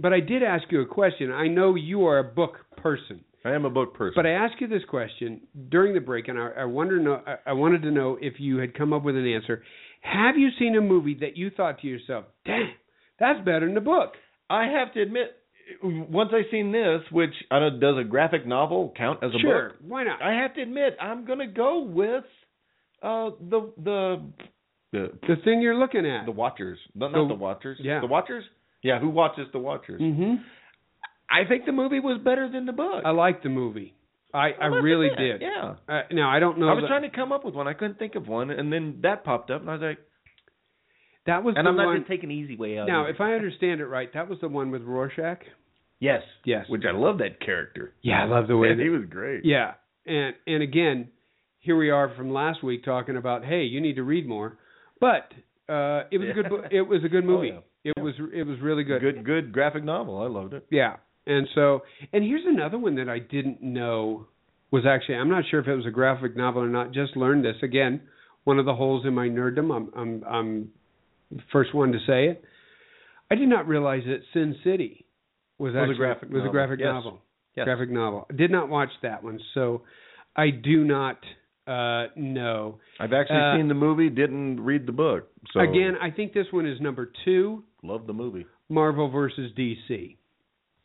[0.00, 1.32] But I did ask you a question.
[1.32, 3.24] I know you are a book person.
[3.44, 4.14] I am a book person.
[4.16, 5.40] But I asked you this question
[5.70, 8.58] during the break, and I, I wonder know, I- I wanted to know if you
[8.58, 9.62] had come up with an answer.
[10.02, 12.70] Have you seen a movie that you thought to yourself, "Damn,
[13.18, 14.14] that's better than the book"?
[14.50, 15.34] I have to admit,
[15.82, 19.68] once I seen this, which I don't, does a graphic novel count as a Sure,
[19.70, 19.78] book?
[19.80, 20.22] Sure, why not?
[20.22, 22.24] I have to admit, I'm gonna go with
[23.02, 24.20] uh the the
[24.92, 26.24] the The thing you're looking at.
[26.26, 26.78] the Watchers.
[26.94, 27.78] No, The- not the Watchers.
[27.80, 28.00] yeah.
[28.00, 28.44] The Watchers.
[28.82, 30.00] Yeah, who watches the Watchers?
[30.00, 30.34] hmm
[31.30, 33.02] I think the movie was better than the book.
[33.04, 33.94] I liked the movie.
[34.32, 35.42] I, I really did.
[35.42, 35.74] Yeah.
[35.88, 36.68] Uh, now I don't know.
[36.68, 37.68] I was that, trying to come up with one.
[37.68, 39.98] I couldn't think of one, and then that popped up, and I was like,
[41.26, 41.98] That was and I'm not one.
[41.98, 42.88] just taking easy way out.
[42.88, 45.40] Now, if I understand it right, that was the one with Rorschach.
[46.00, 46.64] yes, Yes.
[46.68, 47.94] which I love that character.
[48.02, 49.44] Yeah, I love the way that- he was great.
[49.44, 49.74] Yeah,
[50.06, 51.08] and and again,
[51.58, 54.58] here we are from last week talking about, hey, you need to read more,
[55.00, 55.30] but
[55.68, 56.52] uh, it was a good.
[56.70, 57.48] It was a good Oh, movie.
[57.48, 57.60] yeah.
[57.84, 59.00] It was it was really good.
[59.00, 60.20] Good, good graphic novel.
[60.22, 60.66] I loved it.
[60.70, 64.26] Yeah, and so and here's another one that I didn't know
[64.70, 66.92] was actually I'm not sure if it was a graphic novel or not.
[66.92, 68.00] Just learned this again.
[68.44, 69.74] One of the holes in my nerddom.
[69.74, 70.68] I'm I'm I'm
[71.30, 72.44] the first one to say it.
[73.30, 75.04] I did not realize that Sin City
[75.58, 76.52] was, Was a actually graphic was a novel.
[76.52, 76.86] graphic Yes.
[76.92, 77.20] novel.
[77.56, 77.64] Yes.
[77.64, 78.26] Graphic novel.
[78.34, 79.82] Did not watch that one, so
[80.36, 81.18] I do not
[81.66, 82.78] uh know.
[82.98, 85.28] I've actually Uh, seen the movie, didn't read the book.
[85.52, 87.64] So Again, I think this one is number two.
[87.82, 88.46] Love the movie.
[88.68, 90.16] Marvel versus DC.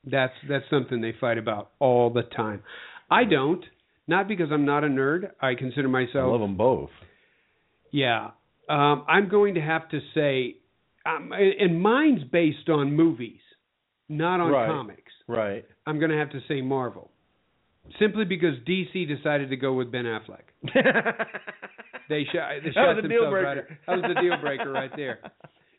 [0.05, 2.61] That's that's something they fight about all the time.
[3.09, 3.63] I don't,
[4.07, 5.31] not because I'm not a nerd.
[5.41, 6.31] I consider I myself.
[6.31, 6.89] love them both.
[7.91, 8.31] Yeah,
[8.69, 10.55] um, I'm going to have to say,
[11.05, 13.39] um, and mine's based on movies,
[14.09, 14.67] not on Right.
[14.67, 15.11] comics.
[15.27, 15.63] Right.
[15.85, 17.11] I'm going to have to say Marvel,
[17.99, 20.43] simply because DC decided to go with Ben Affleck.
[22.09, 22.49] They shot.
[22.61, 23.53] They That shot was a deal themselves right.
[23.55, 23.77] breaker.
[23.87, 25.19] That was the deal breaker right there.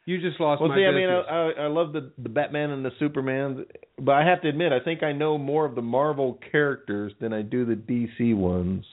[0.07, 2.85] You just lost Well, see, I mean, I, I I love the the Batman and
[2.85, 3.65] the Superman,
[3.99, 7.33] but I have to admit, I think I know more of the Marvel characters than
[7.33, 8.85] I do the DC ones.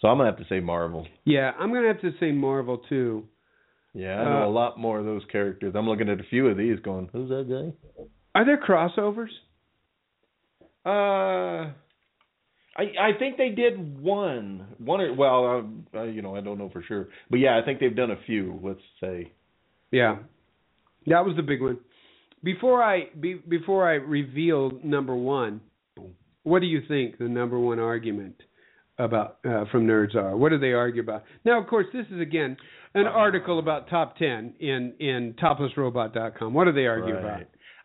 [0.00, 1.06] So I'm gonna have to say Marvel.
[1.24, 3.24] yeah, I'm going to have to say Marvel too.
[3.94, 5.74] Yeah, I know Uh, a lot more of those characters.
[5.76, 8.04] I'm looking at a few of these, going, "Who's that guy?"
[8.34, 9.28] Are there crossovers?
[10.84, 11.70] Uh,
[12.76, 15.44] I I think they did one, one or well,
[15.94, 18.10] uh, uh, you know, I don't know for sure, but yeah, I think they've done
[18.10, 18.58] a few.
[18.62, 19.30] Let's say.
[19.92, 20.16] Yeah,
[21.06, 21.78] that was the big one.
[22.42, 25.60] Before I be, before I reveal number one,
[26.42, 28.34] what do you think the number one argument
[28.98, 30.36] about uh, from nerds are?
[30.36, 31.24] What do they argue about?
[31.44, 32.56] Now, of course, this is again
[32.94, 36.52] an article about top ten in in toplessrobot.com.
[36.52, 37.42] What do they argue about?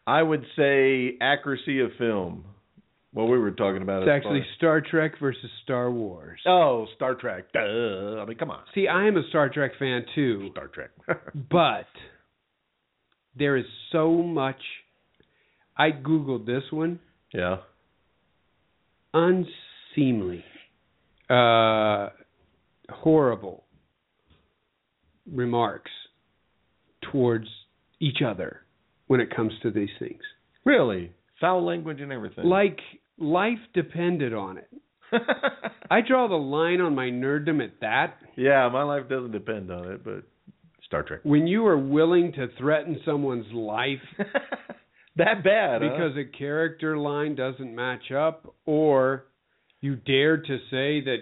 [0.08, 2.46] I would say accuracy of film.
[3.18, 4.04] What we were talking about.
[4.04, 4.10] It.
[4.10, 6.40] It's actually Star Trek versus Star Wars.
[6.46, 7.52] Oh, Star Trek.
[7.52, 8.22] Duh.
[8.22, 8.60] I mean, come on.
[8.76, 10.50] See, I am a Star Trek fan too.
[10.52, 10.92] Star Trek.
[11.50, 11.88] but
[13.36, 14.60] there is so much.
[15.76, 17.00] I googled this one.
[17.34, 17.58] yeah.
[19.16, 20.44] Unseemly,
[21.28, 22.10] uh,
[22.88, 23.64] horrible
[25.34, 25.90] remarks
[27.12, 27.48] towards
[28.00, 28.62] each other
[29.08, 30.22] when it comes to these things.
[30.66, 31.14] Really?
[31.42, 32.46] Foul language and everything.
[32.46, 32.78] Like
[33.18, 34.70] life depended on it.
[35.92, 38.18] I draw the line on my nerddom at that.
[38.36, 40.24] yeah, my life doesn't depend on it, but
[40.86, 41.22] Star Trek.
[41.24, 44.00] When you are willing to threaten someone's life
[45.18, 45.82] that bad?
[45.82, 45.90] huh?
[45.90, 49.26] because a character line doesn't match up or
[49.82, 51.18] you dare to say that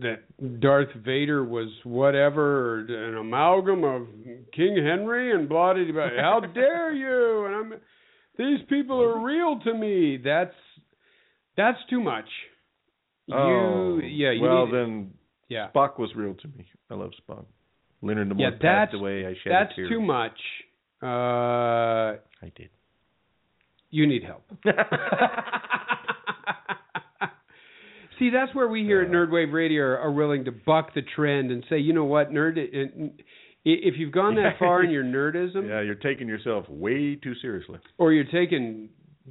[0.00, 4.06] that Darth Vader was whatever an amalgam of
[4.54, 6.08] King Henry and blah blah blah.
[6.20, 7.46] How dare you?
[7.46, 7.80] And I'm
[8.38, 9.24] these people are mm-hmm.
[9.24, 10.18] real to me.
[10.22, 10.54] That's
[11.56, 12.28] that's too much.
[13.32, 15.14] oh, you yeah, you well need, then,
[15.48, 15.68] yeah.
[15.74, 16.66] Spock was real to me.
[16.90, 17.44] I love Spock.
[18.02, 19.26] Leonard Nimoy Yeah, passed away.
[19.26, 20.38] I shed that's too much.
[21.02, 22.70] Uh I did.
[23.90, 24.44] you need help.
[28.18, 29.12] See, that's where we here at uh.
[29.12, 32.58] Nerdwave Radio are, are willing to buck the trend and say, you know what, nerd.
[32.58, 33.08] Uh,
[33.68, 37.78] If you've gone that far in your nerdism, Yeah, you're taking yourself way too seriously.
[37.98, 38.90] or you're taking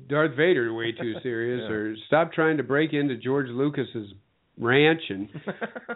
[0.09, 1.73] Darth Vader way too serious, Yeah.
[1.75, 4.11] or stop trying to break into George Lucas's
[4.59, 5.29] ranch and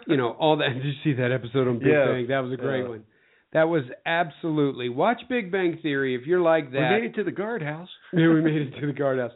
[0.06, 0.68] you know all that.
[0.74, 2.06] Did you see that episode on Big Yeah.
[2.06, 2.26] Bang?
[2.28, 2.88] That was a great Yeah.
[2.88, 3.04] one.
[3.52, 6.78] That was absolutely watch Big Bang Theory if you're like that.
[6.94, 7.88] We made it to the guardhouse.
[8.12, 9.32] yeah, we made it to the guardhouse.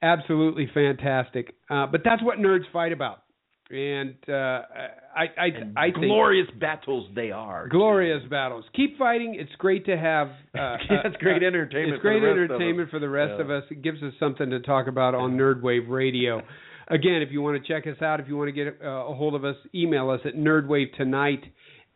[0.00, 1.54] Absolutely fantastic.
[1.68, 3.24] Uh, but that's what nerds fight about,
[3.70, 5.46] and uh, I I
[5.76, 7.68] I think Glorious battles they are.
[7.68, 8.64] glorious battles.
[8.74, 9.36] Keep fighting.
[9.38, 10.28] It's great to have.
[10.58, 13.32] Uh, That's great uh, entertainment It's for great the rest of entertainment for the rest
[13.36, 13.44] Yeah.
[13.44, 13.64] of us.
[13.70, 16.42] It gives us something to talk about on Nerdwave Radio.
[16.90, 19.14] Again, if you want to check us out, if you want to get uh, a
[19.14, 21.42] hold of us, email us at nerdwavetonight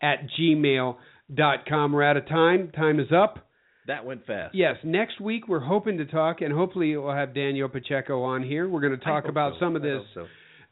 [0.02, 1.92] at gmail.com.
[1.92, 2.70] We're out of time.
[2.72, 3.48] Time is up.
[3.86, 4.54] That went fast.
[4.54, 8.68] Yes, next week we're hoping to talk, and hopefully we'll have Danielle Pacheco on here.
[8.68, 9.60] We're going to talk about so.
[9.60, 10.02] some of I this.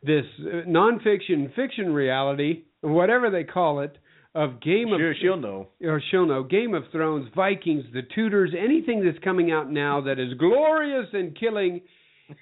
[0.03, 3.97] This uh, nonfiction fiction reality, whatever they call it,
[4.35, 5.69] of Game of Sure, she'll know.
[5.83, 10.19] or she'll know Game of Thrones, Vikings, The Tudors, anything that's coming out now that
[10.21, 11.81] is glorious and killing,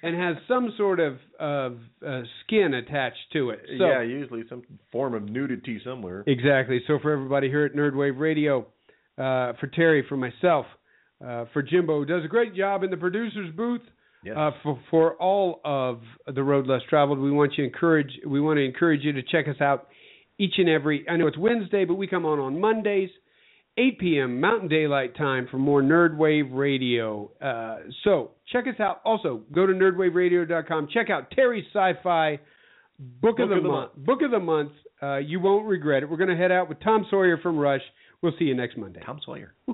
[0.03, 3.61] and has some sort of of uh, skin attached to it.
[3.79, 6.23] So, yeah, usually some form of nudity somewhere.
[6.27, 6.81] Exactly.
[6.85, 8.67] So for everybody here at Nerdwave Radio,
[9.17, 10.67] uh, for Terry, for myself,
[11.25, 13.81] uh, for Jimbo, who does a great job in the producer's booth.
[14.23, 14.35] Yes.
[14.37, 16.01] Uh, for for all of
[16.33, 19.47] the road less traveled, we want you encourage we want to encourage you to check
[19.47, 19.87] us out
[20.37, 21.07] each and every.
[21.09, 23.09] I know it's Wednesday, but we come on on Mondays,
[23.77, 24.41] 8 p.m.
[24.41, 27.31] Mountain Daylight Time for more Nerdwave Radio.
[27.41, 29.01] Uh, so check us out.
[29.05, 30.89] Also, go to nerdwaveradio.com.
[30.93, 32.39] Check out Terry's Sci-Fi
[33.21, 33.91] Book, of the, month.
[33.95, 34.73] Book of the month.
[35.01, 36.09] Uh, you won't regret it.
[36.09, 37.81] We're going to head out with Tom Sawyer from Rush.
[38.21, 38.99] We'll see you next Monday.
[39.05, 39.53] Tom Sawyer.
[39.69, 39.73] A